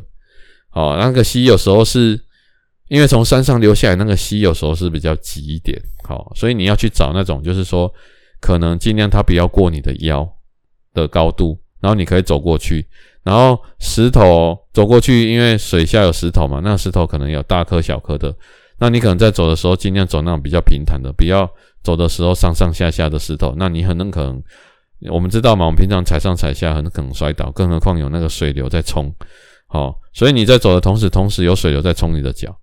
[0.70, 2.20] 好，那个溪有时候是
[2.90, 5.82] 因为从山上流下来，那个溪有时候是比较急一点。
[6.04, 7.92] 好，所以你要去找那种就是说
[8.40, 10.28] 可能尽量它不要过你的腰
[10.94, 12.88] 的高度，然后你可以走过去。
[13.28, 18.34] 然后石头走过去，因为水下有石头嘛，那石头可能有大颗小颗的。
[18.80, 21.46] 那你可能在走的时候，尽量走那种比较平坦的，不要
[21.84, 23.54] 走的时候上上下下的石头。
[23.58, 24.42] 那你很可能，
[25.12, 29.14] 我们知道嘛，我们平常踩上踩下，很可能摔倒，更何况有那个水流在冲。
[29.68, 32.58] 好，所以你在走的同时，同时有水流在冲你的脚。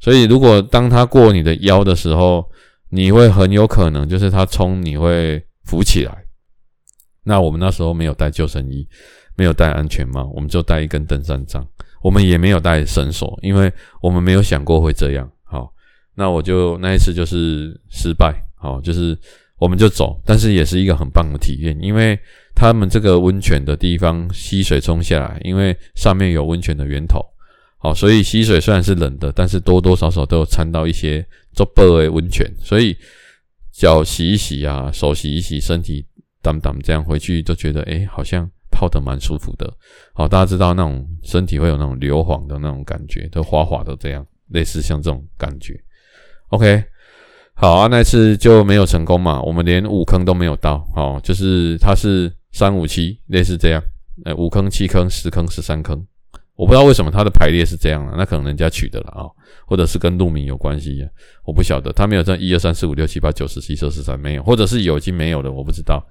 [0.00, 2.44] 所以如果当它过你的腰的时候，
[2.90, 6.14] 你会很有可能就是它冲，你会浮起来。
[7.22, 8.86] 那我们那时候没有带救生衣，
[9.40, 11.66] 没有戴安全帽，我们就带一根登山杖，
[12.02, 13.72] 我们也没有带绳索，因为
[14.02, 15.26] 我们没有想过会这样。
[15.44, 15.72] 好
[16.14, 19.18] 那我就那一次就是失败，好，就是
[19.58, 22.18] 我们就走，但是也是一个很棒的体验，因为
[22.54, 27.24] 他们这个温泉的地方溪水冲下来，因为上面有温泉的源头，
[27.78, 32.94] 好，所以溪水虽然是冷的，但是多多少少都有掺到一些做薄的温泉，所以
[33.72, 36.04] 脚洗一洗啊，手洗一洗，身体
[36.42, 39.70] 当当这样回去就觉得，诶，好像泡得蛮舒服的，
[40.14, 45.78] 好，大家知道那种身体会有那种硫磺的那种感觉，都滑滑的这样，类似像这种感觉。
[46.48, 46.82] OK，
[47.52, 53.82] 好啊，那次就没有成功嘛，我们连五坑都没有到，哦，就是它是三五七，类似这样，
[54.24, 56.02] 呃，五坑、七坑、十坑、十三坑，
[56.56, 59.28] 我不知道为什么它的排列是这样的，那可能人家取的了啊，
[59.66, 61.06] 或者是跟路名有关系，
[61.44, 66.02] 我不晓得，他没有这一二三四五六七八九十十一十二十三没有，或者是有已经没有了，我不知道。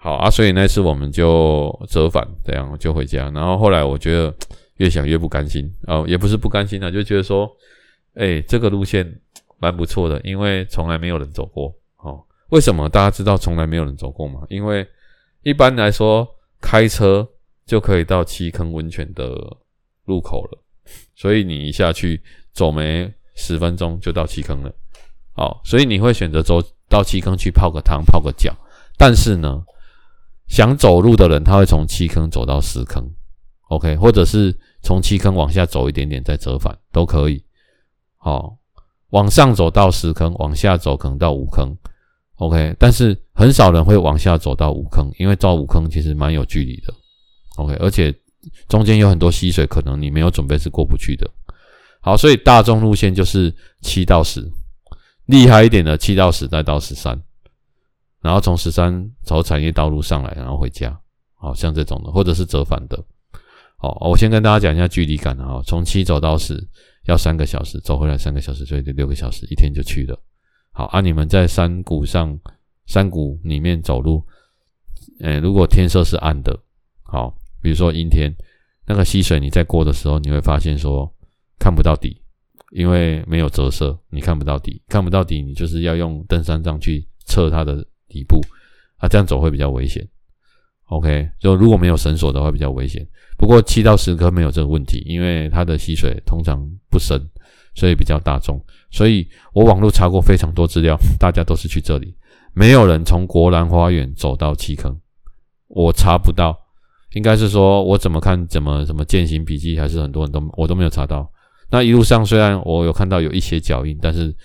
[0.00, 4.34] 好啊，所以那次我们就折返，这样就回家，然后后来我觉得
[4.78, 7.48] 越想越不甘心，哦，也不是不甘心啊，就觉得说。
[8.14, 9.20] 哎、这个路线
[9.60, 11.72] 蛮不错的，因为从来没有人走过。
[11.98, 14.40] 哦，为什么大家知道从来没有人走过吗？
[14.48, 14.86] 因为
[15.42, 16.28] 一般来说
[16.60, 17.26] 开车
[17.64, 19.32] 就可以到七坑温泉的
[20.04, 20.58] 入口了，
[21.14, 22.20] 所以你一下去
[22.52, 24.74] 走没十分钟就到七坑了。
[25.34, 28.52] 好，所以你会选择走到七坑去泡个汤、泡个脚。
[28.98, 29.64] 但是呢，
[30.50, 33.02] 想走路的人他会从七坑走到十坑
[33.68, 37.42] ，OK，或者是从七坑往下走一点点再折返都可以。
[38.16, 38.56] 好，
[39.10, 41.72] 往上走到十坑，往下走可能到五坑
[42.34, 42.74] ，OK。
[42.80, 46.92] 但是很少人会往下走到五坑，因为到五坑其实蛮有距离的
[47.56, 47.74] ，OK。
[47.74, 48.12] 而且
[48.68, 51.30] 中间有很多溪水，可能你没有准备是过不去的。
[52.00, 54.50] 好，所以大众路线就是七到十，
[55.26, 57.22] 厉害一点的七到十再到十三，
[58.22, 60.98] 然后从十三走产业道路上来，然后回家。
[61.34, 63.02] 好，像这种的，或者是折返的。
[63.76, 66.68] 好，我先跟大家讲一下距离感啊，从七走到十。
[67.04, 70.16] 要三个小时，走回来三个小时，所以得六个小时，一天就去了。
[70.70, 72.38] 好啊，你们在山谷上、
[72.84, 74.22] 山谷里面走路，
[75.20, 76.56] 呃、欸，如果天色是暗的，
[77.02, 78.30] 好，比如说阴天，
[78.86, 81.10] 那个溪水你在过的时候，你会发现说
[81.58, 82.20] 看不到底，
[82.70, 88.38] 因为没有折射，你看不到底，看不到底，你就是要用登山杖去测它的底部，
[88.98, 90.06] 啊，这样走会比较危险。
[90.88, 93.06] OK，就如果没有绳索的话比较危险。
[93.38, 97.16] 不过七到十坑没有这个问题，因为它的溪水通常不深，
[97.76, 98.60] 所以比较大众。
[98.90, 102.12] 所以我网络查过非常多资料，大家都是去这里，
[102.52, 105.00] 没有人从国兰花园走到七坑，
[105.68, 106.58] 我查不到。
[107.14, 111.30] 应该是说我怎么看怎么什么践行笔记，还是很多人都我都没有查到。
[111.70, 114.36] 那一路上虽然我有看到有一些脚印，但是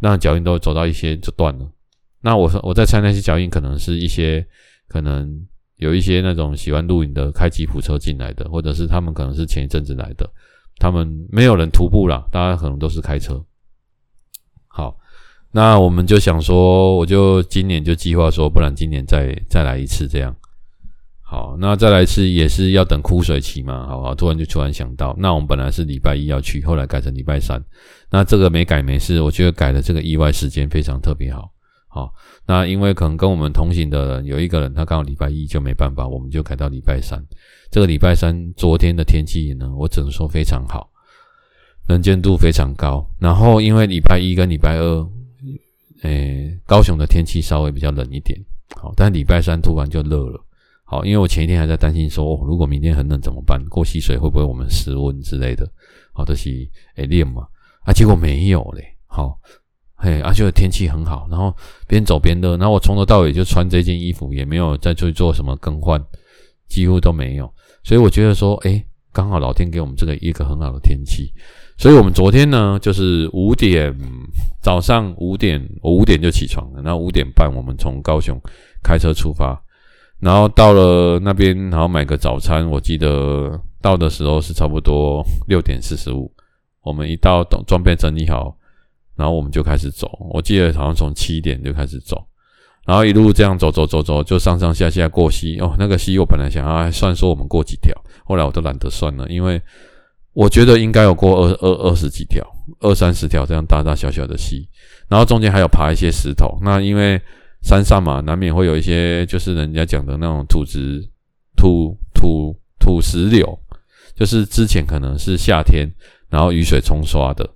[0.00, 1.68] 那脚印都走到一些就断了。
[2.22, 4.46] 那我说我在猜那些脚印可能是一些
[4.88, 5.46] 可能。
[5.78, 10.30] 有一些那种喜欢露营的开吉普车进来的，或者是他们可能是前一阵子来的，
[10.78, 13.44] 他们没有人徒步啦，大家可能都是开车。
[14.68, 14.96] 好，
[15.50, 20.32] 那我们就想说，我就今年就计划说，不然今年再再来一次这样。
[21.20, 27.60] 好，那再来一次也是要等枯水期嘛，好好，突然就突然想到，那我们本来是礼拜一要去，后来改成礼拜三，
[28.08, 31.50] 那这个没改没事，我觉得改的这个意外时间非常特别好。
[31.94, 32.10] 好，
[32.46, 37.22] 那因为可能跟我们同行的人有一个人，他刚好礼拜一就没办法，我们就改到礼拜三。
[37.70, 40.88] 这个礼拜三昨天的天气呢，我只能说非常好，
[41.86, 43.06] 能见度非常高。
[43.18, 45.06] 然后因为礼拜一跟礼拜二，
[46.02, 48.40] 诶，高雄的天气稍微比较冷一点，
[48.74, 50.42] 好，但礼拜三突然就热了。
[50.84, 53.62] 好，因为我前一天还在担心说，如果明天很冷怎么办？
[53.68, 55.70] 过溪水会不会我们失温之类的？
[56.14, 56.50] 好，这是
[56.96, 57.46] 诶练嘛，
[57.82, 59.38] 啊，结果没有嘞，好。
[60.04, 61.54] 嘿，而且天气很好，然后
[61.86, 66.04] 边走边热，然后我从头到尾就穿这件衣服，也没有再去做什么更换，
[66.66, 67.48] 几乎都没有。
[67.84, 71.32] 所以我觉得说，诶，刚好老天给我们这个一个很好的天气。
[71.78, 73.96] 所以我们昨天呢，就是五点
[74.60, 78.36] 早上五点，我五点就起床了，然后五点半我们从高雄
[78.82, 79.56] 开车出发，
[80.18, 82.68] 然后到了那边，然后买个早餐。
[82.68, 86.28] 我记得到的时候是差不多六点四十五，
[86.82, 88.56] 我们一到，等装备整理好。
[89.16, 92.24] 然后我们就开始走，我记得好像从七点就开始走，
[92.86, 95.76] 然后一路这样走走走走，就上上下下过溪哦。
[95.78, 97.94] 那个溪我本来想要算说我们过几条，
[98.24, 99.60] 后来我都懒得算了，因为
[100.32, 102.42] 我觉得应该有过二二二十几条、
[102.80, 104.68] 二三十条这样大大小小的溪。
[105.08, 106.58] 然后中间还有爬一些石头。
[106.62, 107.20] 那因为
[107.62, 111.06] 山上嘛，难免会有一些就是人家讲的那种土质
[111.54, 113.58] 土土土石流，
[114.16, 115.86] 就是之前可能是夏天，
[116.30, 117.46] 然后雨水冲刷的，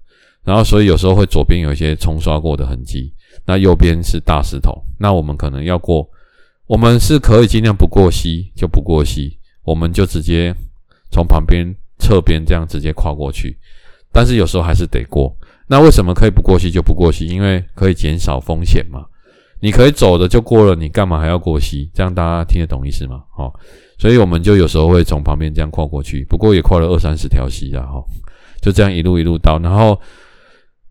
[0.46, 3.12] 然后所以有时候会左边有一些冲刷过的痕迹。
[3.44, 6.08] 那右边是大石头，那我们可能要过，
[6.66, 10.52] 我们是可以尽量不过溪就不过溪，我们就直接
[11.12, 11.64] 从旁边
[11.98, 13.56] 侧边这样直接跨过去，
[14.10, 15.32] 但是有时候还是得过。
[15.68, 17.26] 那为什么可以不过溪就不过溪？
[17.26, 19.04] 因为可以减少风险嘛。
[19.60, 21.90] 你可以走的就过了，你干嘛还要过溪？
[21.94, 23.22] 这样大家听得懂意思吗？
[23.36, 23.52] 好，
[23.98, 28.02] 所以我们就有时候会从旁边这样跨过去，不过也跨了二三十条溪啊，哈，
[28.60, 30.00] 就这样一路一路到，然后。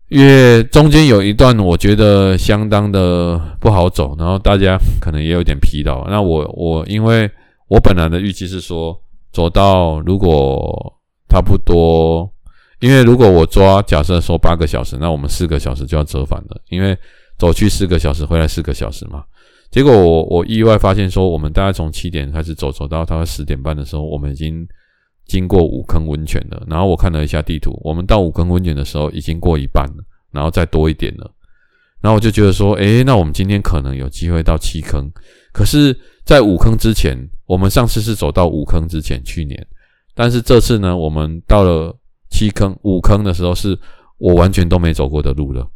[0.08, 6.08] 因为中间有一段我觉得相当的不好走，然后大家可能也有点疲劳。
[6.08, 7.28] 那我我因为
[7.66, 8.96] 我本来的预计是说
[9.32, 10.94] 走到如果
[11.28, 12.30] 差不多，
[12.78, 16.96] 因为如果我抓假设说八个小时，那我们四个小时就要折返了，因为
[17.36, 19.24] 走去四个小时，回来四个小时嘛。
[19.70, 24.66] 结果我我意外发现说，我们大概从七点开始走，走到大概十点半的时候，我们已经。
[25.26, 31.28] 经过五坑温泉了，然后我看了一下地图，我们到五坑温泉的时候已经过一半了，然后再多一点了，
[32.00, 35.10] 然后我就觉得说，诶，那我们今天可能有机会到七坑，
[35.52, 39.66] 可是，在五坑之前，我们上次是走到五坑之前，去年，
[40.14, 41.92] 但是这次呢，我们到了
[42.30, 43.76] 七坑、五坑的时候，是
[44.18, 45.68] 我完全都没走过的路了。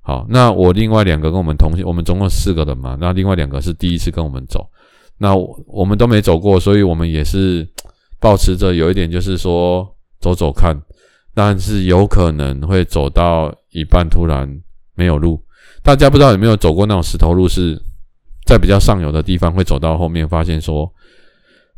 [0.00, 4.68] 好，那我另外两个跟我们同行，我们总共四个人嘛，那另外两个是第一次跟我们走，
[5.16, 7.64] 那我们都没走过，所以我们也是。
[8.26, 10.76] 保持着有一点就是说走走看，
[11.32, 14.52] 但是有可能会走到一半突然
[14.96, 15.40] 没有路。
[15.80, 17.80] 大家不知道有没有走过那种石头路，是
[18.44, 20.92] 在比较上游的地方会走到后面发现说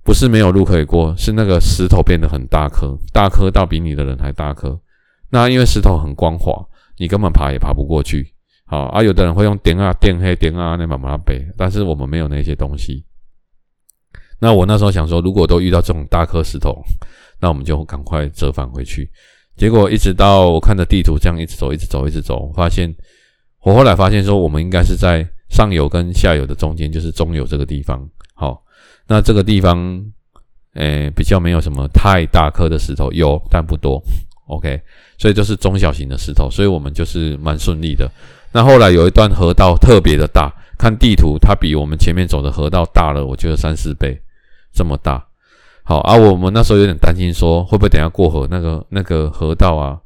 [0.02, 4.80] 不是没有路可以过，是那个石头变得很大颗，大颗到比你的人还大颗。
[5.28, 8.26] 那因为石头很光滑，你根本爬也爬不过去。
[8.64, 13.04] 好啊，有的人会用点啊点黑点啊那慢慢背，但是我们没有那些东西。
[14.40, 16.82] 那我那时候想说，如果都遇到这种大颗石头，
[17.40, 19.10] 那我们就赶快折返回去。
[19.56, 22.94] 结果一直到我看着地图这样一直走，一直走，一直走，发现
[23.62, 28.08] 我后来发现说，我们应该是在上游跟下游的中间，就是中游这个地方。
[28.34, 28.62] 好，
[29.08, 30.00] 那这个地方，
[30.74, 34.00] 诶、比较没有什么太大颗的石头，有但不多。
[34.46, 34.80] OK，
[35.18, 38.08] 所以就是中小型的石头，所以我们就是蛮顺利的。
[38.52, 44.18] 那后来有一段河道特别的大，看地图它比我们前面走的河道大了，我觉得三四倍。
[44.78, 45.26] 这么大，
[45.82, 46.14] 好啊！
[46.14, 49.98] 我们那时候有点担心，说会不会等下过河那个那个河道啊？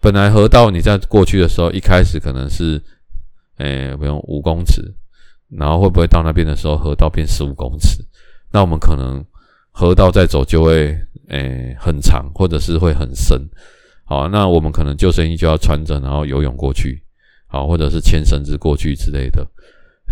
[0.00, 2.80] 本来河道你在过去的时候，一开始可能是，
[3.56, 4.80] 诶、欸，不用五公尺，
[5.50, 7.98] 然后会不会到那边的时候，河道变十五公尺？
[8.52, 9.24] 那我们可能
[9.72, 10.96] 河道再走就会，
[11.30, 13.36] 诶、很长，或者是会很深。
[14.04, 17.02] 好，那我们可能救生衣就要穿着，然后游泳过去，
[17.48, 19.44] 好，或者是牵绳子过去之类的。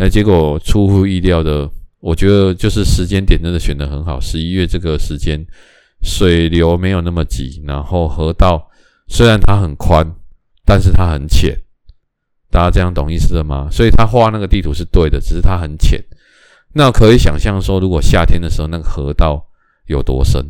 [0.01, 1.70] 哎，结果出乎意料的。
[2.01, 5.39] 我觉得就是时间点真的选得很好，十一月这个时间
[6.03, 8.69] 水流没有那么急，然后河道
[9.07, 10.07] 虽然它很宽，
[10.65, 11.55] 但是它很浅，
[12.51, 13.69] 大家这样懂意思了吗？
[13.71, 16.03] 所以他画那个地图是对的，只是它很浅。
[16.73, 19.45] 那可以想象说，如果夏天的时候那个河道
[19.87, 20.45] 有多深、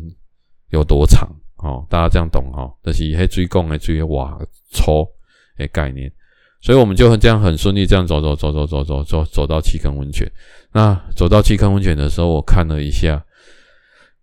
[0.69, 2.71] 有多长哦，大家这样懂哦？
[2.81, 4.39] 但是还追贡还追哇
[4.71, 5.05] 抽
[5.57, 6.11] 的概念。
[6.61, 10.31] 所以我们就这样很顺利，这样走走走走走走走走到七坑温泉。
[10.71, 13.25] 那走到七坑温泉的时候，我看了一下，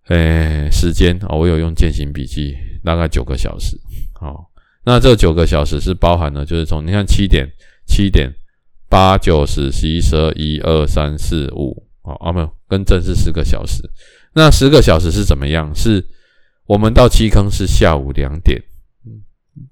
[0.06, 3.76] 诶，时间啊，我有用践行笔记，大概九个小时。
[4.14, 4.48] 好，
[4.84, 7.44] 那这九个小时是包含了，就是从你看七点、
[7.86, 8.32] 七点、
[8.88, 13.82] 八、九、十、十一、十二、一二三四五，好啊，没有，跟正是十个小时。
[14.32, 15.74] 那十个小时是怎么样？
[15.74, 16.06] 是
[16.66, 18.62] 我们到七坑是下午两点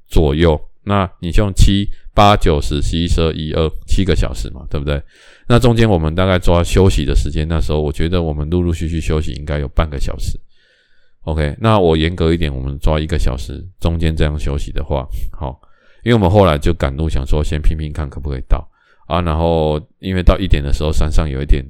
[0.09, 0.61] 左右。
[0.89, 5.01] 那你就用七八九十十一十二一二七个小时嘛，对不对？
[5.47, 10.41] 那中间我们大概抓休息的时间，那时候我觉得我们陆陆续续休息应该有半个小时。
[11.25, 15.61] OK，那我严格一点，我们抓一个小时，中间这样休息的话，好，
[16.05, 18.67] 因为我们后来就赶路，想说先拼拼看可不可以到
[19.07, 19.21] 啊。
[19.21, 21.63] 然后因为到一点的时候，山上有一点，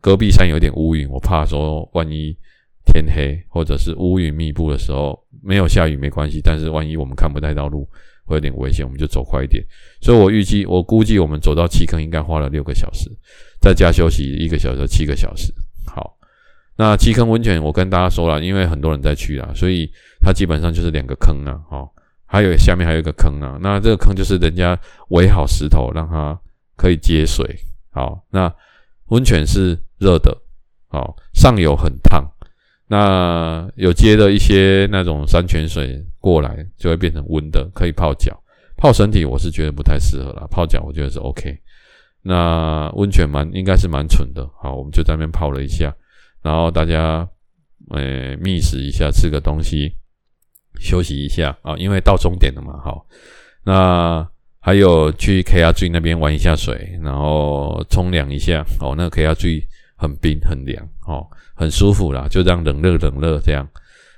[0.00, 2.36] 戈壁山有点乌云，我怕说万一
[2.84, 7.88] 天黑或者是乌云密布的时候，没有下雨没关系，但是万一我们看不太到路。
[8.24, 9.64] 会有点危险，我们就走快一点。
[10.00, 13.10] 所以我预计，我估计我们走到七坑应该花了六个小时，
[13.60, 15.52] 在家休息一个小时，七个小时。
[15.86, 16.16] 好，
[16.76, 21.60] 那七坑温泉我跟大家说了，因为很多人在去啦，所以它基本上就是两个坑啊。
[21.68, 21.92] 好，
[22.26, 23.58] 还有下面还有一个坑啊。
[23.60, 24.78] 那这个坑就是人家
[25.10, 26.38] 围好石头，让它
[26.76, 27.44] 可以接水。
[27.90, 28.52] 好，那
[29.08, 30.36] 温泉是热的，
[30.88, 32.24] 好，上游很烫，
[32.86, 38.38] 那有接的一些那种山泉水过来，就会变成温的，可以泡脚。
[38.76, 41.56] 泡身体我是觉得不太适合啦，泡脚我觉得是 OK。
[42.22, 45.94] 那温泉蛮应该是蛮纯的，好，我们就在那边泡了一下，
[46.42, 47.28] 然后大家
[47.90, 49.92] 呃觅食一下，吃个东西，
[50.80, 53.06] 休息一下啊，因为到终点了嘛，好，
[53.64, 54.26] 那
[54.60, 59.62] 还有去 KRG 那边玩一下水，然后冲凉一下，哦，那 KRG
[59.96, 63.66] 很冰很凉，哦，很舒服啦，就这样冷热冷热这样。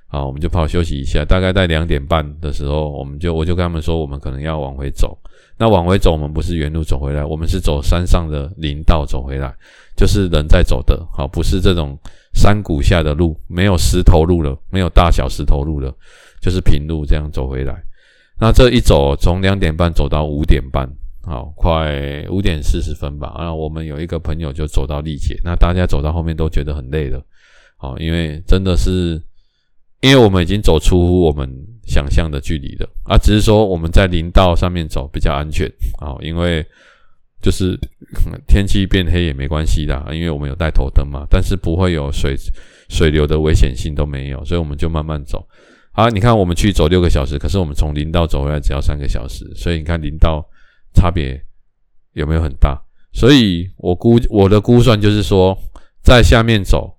[0.08, 1.24] 好，我们就跑休息一下。
[1.24, 5.18] 大概在两点半的时候，我们就我就跟他们说，我们可能要往回走。
[5.58, 9.52] 那往回走，我们不是原路走回来，我们是走山上的林道走回来，
[9.96, 11.04] 就是人在走的。
[11.12, 11.98] 好，不是这种
[12.34, 15.92] 山谷下的路，没有石头路了，没有大小石头路了，
[16.40, 17.74] 就是平路这样走回来。
[18.38, 20.88] 那这一走，从两点半走到五点半，
[21.26, 23.28] 好，快五点四十分吧。
[23.36, 27.20] 啊，我们有一个朋友就走到力竭，那大家走到后面都觉得很累了。
[27.76, 29.20] 好，因为真的是。
[30.02, 31.50] 因为我们已经走出我们
[31.86, 35.66] 想象的距离了啊，只是说我们在林道上面走比较安全
[35.98, 36.64] 啊，因为
[37.40, 37.76] 就是
[38.46, 42.36] 天气变黑也没关系的，因为我们有带头灯嘛，但是不会有水
[42.90, 45.44] 水流的危险性都没有，所以我们就慢慢走。
[45.92, 50.46] 好，你看我们去走六个小时，可是我们从林道走回来只要三个小时，所以你看林道
[50.96, 51.40] 差别
[52.14, 52.82] 有没有很大？
[53.12, 55.56] 所以我估我的估算就是说，
[56.02, 56.98] 在下面走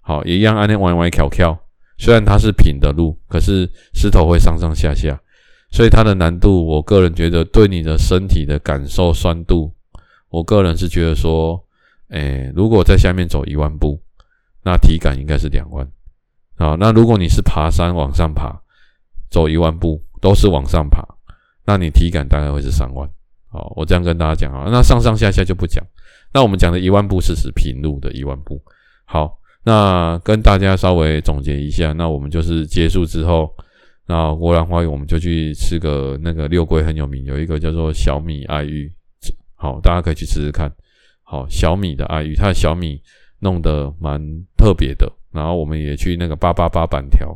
[0.00, 1.58] 好也一样，按那弯弯翘翘。
[1.96, 5.18] 虽然它是平的路，可是石头会上上下下，
[5.70, 9.72] 所以它的难度，我个人觉得对你的身体的感受酸度，
[10.28, 11.64] 我个人是觉得说，
[12.08, 14.02] 诶，如果在下面走一万步，
[14.64, 15.88] 那体感应该是两万。
[16.56, 18.60] 好，那如果你是爬山往上爬，
[19.30, 21.06] 走一万步都是往上爬，
[21.64, 23.08] 那你体感大概会是三万。
[23.48, 25.84] 好，我这样跟大家讲啊，那上上下下就不讲，
[26.32, 28.60] 那我们讲的一万步是指平路的一万步。
[29.04, 29.38] 好。
[29.66, 33.50] 那跟大家稍微总结一下，那我们就是结束之后，
[34.06, 38.92] 那国兰花园我们就去吃个那个六龟很有名，有一个叫做小米爱玉，
[39.54, 40.70] 好，大家可以去吃吃看。
[41.22, 43.00] 好，小米的爱玉，它的小米
[43.38, 44.20] 弄得蛮
[44.54, 45.10] 特别的。
[45.32, 47.34] 然后我们也去那个八八八板条，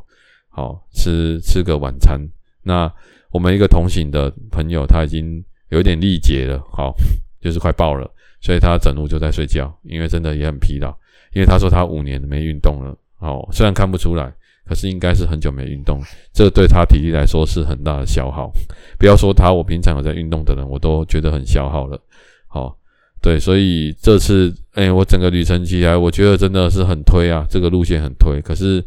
[0.51, 2.20] 好，吃吃个晚餐。
[2.63, 2.93] 那
[3.31, 6.95] 我们一个同行的朋友他已经有点力竭了，好，
[7.41, 10.95] 就是快爆了，所以他整路就在睡觉，因为真的也很疲劳。
[11.35, 14.33] 因为他说他五年没运动了，哦，虽然看不出来，
[14.67, 16.03] 可是应该是很久没运动，
[16.33, 18.51] 这对他体力来说是很大的消耗。
[18.99, 22.01] 不要说他，我平常有在运动的人，我都觉得很消耗了。
[22.47, 22.75] 好，
[23.21, 28.41] 对，所以这次，哎，我整个旅程起来，我觉得真的是很推啊，这个路线很推。
[28.41, 28.83] 可是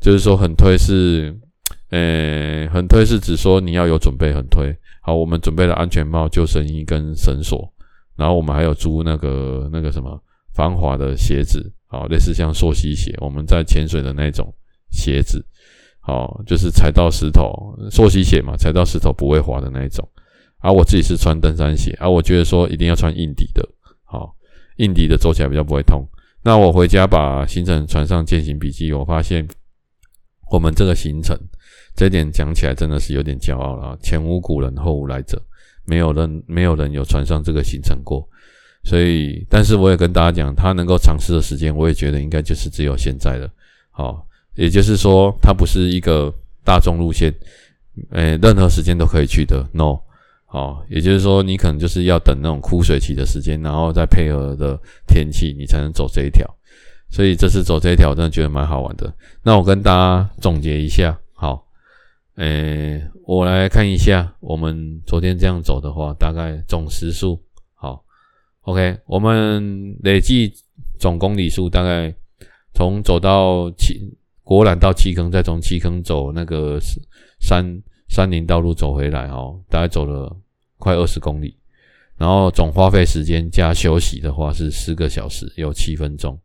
[0.00, 1.34] 就是说很推是，
[1.90, 4.76] 呃，很推是指说你要有准备，很推。
[5.02, 7.72] 好，我们准备了安全帽、救生衣跟绳索，
[8.16, 10.20] 然后我们还有租那个那个什么。
[10.52, 14.52] 防滑的鞋子，好，类似像溯溪鞋，我们在潜水的那种
[14.90, 15.42] 鞋子，
[16.00, 20.06] 好，就是踩到石头，溯溪鞋嘛，踩到石头不会滑的那一种。
[20.58, 23.66] 而、啊、我自己是穿登山鞋，而、啊、我觉得说一定要穿硬底的，
[24.04, 24.34] 好，
[24.78, 26.04] 硬底的走起来比较不会痛。
[26.42, 29.48] 那我回家把行程传上健行笔记，我发现
[30.50, 31.38] 我们这个行程，
[32.00, 33.94] 这点讲起来真的是有点骄傲了。
[34.02, 35.38] 前无古人后无来者，
[35.84, 38.26] 没有人没有人有传上这个行程过。
[38.82, 43.46] 所以，但是我也跟大家讲，他能够尝试的时间，我也觉得应该就是只有现在了。
[43.90, 46.32] 好，也就是说，它不是一个
[46.64, 47.30] 大众路线，
[48.12, 49.68] 诶，任何时间都可以去的。
[49.70, 49.98] No，
[50.46, 56.48] 好，也就是说，你可能就是要等那种枯水期的时间，然后再配合的天气，你才能走这一条。
[57.10, 59.12] 所以这次走这一条，我真的觉得蛮好玩的。
[59.42, 61.14] 那我跟大家总结一下，
[62.40, 67.38] 诶，我来看一下，我们昨天这样走的话，大概总时数
[67.74, 68.02] 好。
[68.62, 70.50] OK，我们累计
[70.98, 72.14] 总公里数大概
[72.72, 74.00] 从走到七
[74.42, 76.78] 国兰到七坑，再从七坑走那个
[77.40, 77.62] 山
[78.08, 80.34] 山林道路走回来哦，大概走了
[80.78, 81.54] 快二十公里，
[82.16, 86.40] 然后总花费时间加休息的话是四个小时有七分钟。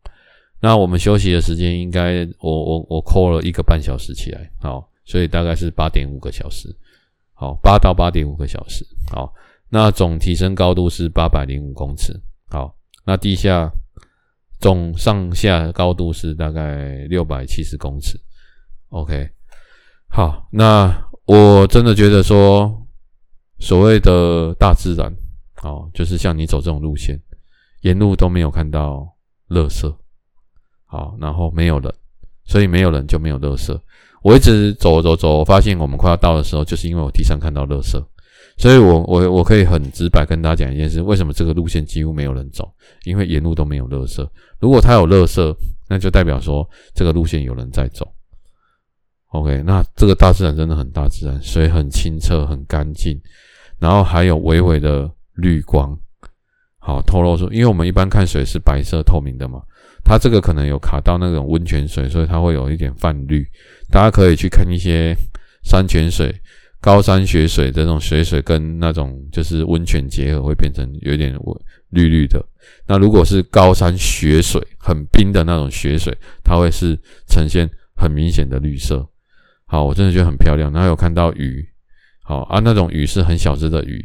[0.60, 6.68] 那我们休息的时间应该我我我扣了一个半小时起来，好，所以大概是八点五个小时，
[7.32, 9.32] 好，八到八点五个小时，好。
[9.68, 12.12] 那总提升高度是八百零五公尺，
[12.50, 12.72] 好，
[13.04, 13.68] 那地下
[14.60, 18.16] 总上下高度是大概六百七十公尺
[18.90, 19.28] ，OK，
[20.08, 22.86] 好，那我真的觉得说，
[23.58, 25.12] 所谓的大自然，
[25.64, 27.20] 哦，就是像你走这种路线，
[27.80, 29.16] 沿路都没有看到
[29.48, 29.92] 垃圾，
[30.84, 31.92] 好，然后没有人，
[32.44, 33.76] 所以没有人就没有垃圾。
[34.26, 37.96] 我一直走走走，我发现我们快要到的时候，就是因为我地上看到垃圾。
[38.58, 42.68] 所以我我我可以很直白跟大家讲一件事：为什么这个路线几乎没有人走？
[43.04, 44.28] 因为沿路都没有垃圾。
[44.58, 45.54] 如果它有垃圾，
[45.88, 48.04] 那就代表说这个路线有人在走。
[49.28, 53.16] OK，那这个大自然真的很大自然，水很清澈、很干净，
[53.78, 55.96] 然后还有微微的绿光，
[56.80, 57.48] 好透露出。
[57.52, 59.62] 因为我们一般看水是白色透明的嘛，
[60.02, 63.46] 它这个可能有卡到那种温泉水，所以它会有一点泛绿。
[63.90, 65.16] 大家可以去看一些
[65.62, 66.34] 山泉水。
[66.78, 71.36] 高山雪水这种雪水跟那种就是温泉结合，会变成有点
[71.90, 72.40] 绿绿的。
[72.86, 79.04] 那如果是高山雪水，很冰的那种雪水，它会是呈现很明显的绿色。
[79.64, 80.72] 好，我真的觉得很漂亮。
[80.72, 81.66] 然后有看到鱼，
[82.22, 84.04] 好啊，那种鱼是很小只的鱼。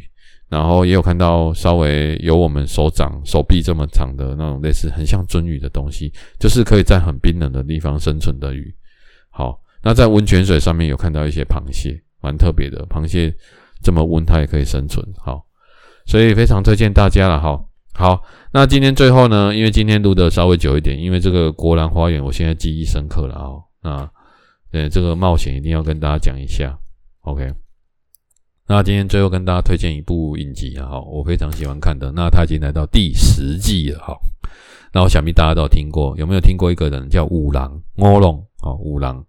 [0.50, 8.74] 然后也有看到稍微有我们手掌、手臂这么长的那种类似很像鳟鱼的东西，就是可以在很冰冷的地方生存的鱼。
[9.30, 12.02] 好，那在温泉水上面有看到一些螃蟹。
[12.24, 13.34] 蛮特别的，螃蟹
[13.82, 15.04] 这么温，它也可以生存。
[15.18, 15.44] 好，
[16.06, 17.42] 所以非常推荐大家了。
[17.42, 17.60] 哈，
[17.96, 18.22] 好，
[18.54, 23.58] 那今天最后呢，因为今天录的稍微久一点，因为这个国兰花园，我现在记忆深刻了啊。
[23.82, 24.08] 那
[24.72, 26.78] 对这个冒险一定要跟大家讲一下。
[27.22, 27.52] OK，
[28.68, 32.12] 那今天最后跟大家推荐一部影集啊，我非常喜欢看的。
[32.12, 33.98] 那它已经来到第十季了。
[33.98, 34.16] 哈，
[34.94, 37.82] 那我想必大家都听过，有没有听过一个人叫五郎？
[37.98, 39.26] 五郎啊，五郎。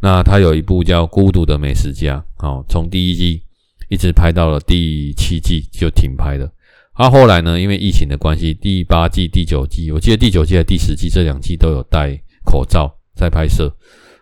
[0.00, 3.42] 那他有一部叫《孤独的美食家》，哦，从第一季
[3.88, 6.48] 一直拍到了第七季就停拍了。
[6.94, 13.72] 他、啊、后来呢，因为疫情的关系，第八季、第九季，我记得第九季和第十季这两季都有戴口罩在拍摄。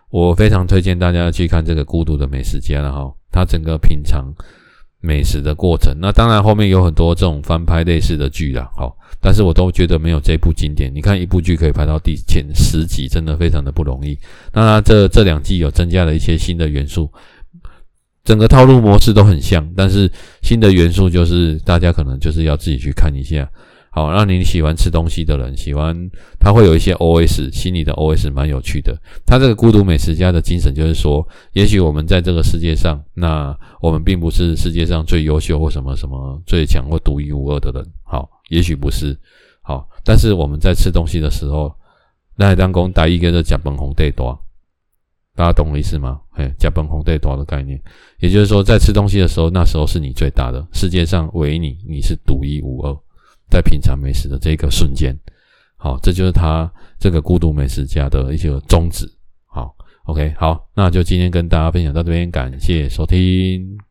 [0.09, 4.31] 我非常推荐大家去看这个《孤独的美食家》了哈，他整个品尝
[5.07, 5.95] 美食的过程。
[6.01, 8.93] 那当然后面有很多这种翻拍类似的剧啦，好。
[9.19, 10.93] 但是我都觉得没有这部经典。
[10.93, 14.15] 你看一部剧可以拍到第前十集，真的非常的不容易。
[14.53, 17.11] 那它这这两季有增加了一些新的元素，
[18.23, 20.11] 整个套路模式都很像，但是
[20.43, 23.49] 新的元素就是大家可能就是要自己去看一下。
[23.97, 25.97] 好，让你喜欢吃东西的人喜欢，
[26.39, 28.95] 他会有一些 OS，心里的 OS 蛮有趣的。
[29.25, 37.83] 他这个孤独美食家的精神就是说，也许我们在这个世界上，那我们并不是世界上最优秀或什么什么最强或独一无二的人。
[38.03, 39.17] 好，也许不是。
[39.63, 41.73] 好，但是我们在吃东西的时候，
[42.35, 44.39] 那当公打一个的甲苯红对多，
[45.35, 46.19] 大家懂我意思吗？
[46.29, 47.81] 嘿，甲苯红对多的概念，
[48.19, 52.95] 也就是说，在吃东西的时候，那时候是你最大的，世界上唯你，你是独一无二。
[53.49, 55.17] 在品尝美食的这个瞬间，
[55.77, 59.09] 好，这就是他这个孤独美食家的一些宗旨。
[59.45, 59.75] 好
[60.05, 63.86] ，OK，好，那就今天跟大家分享到这边，感谢收听。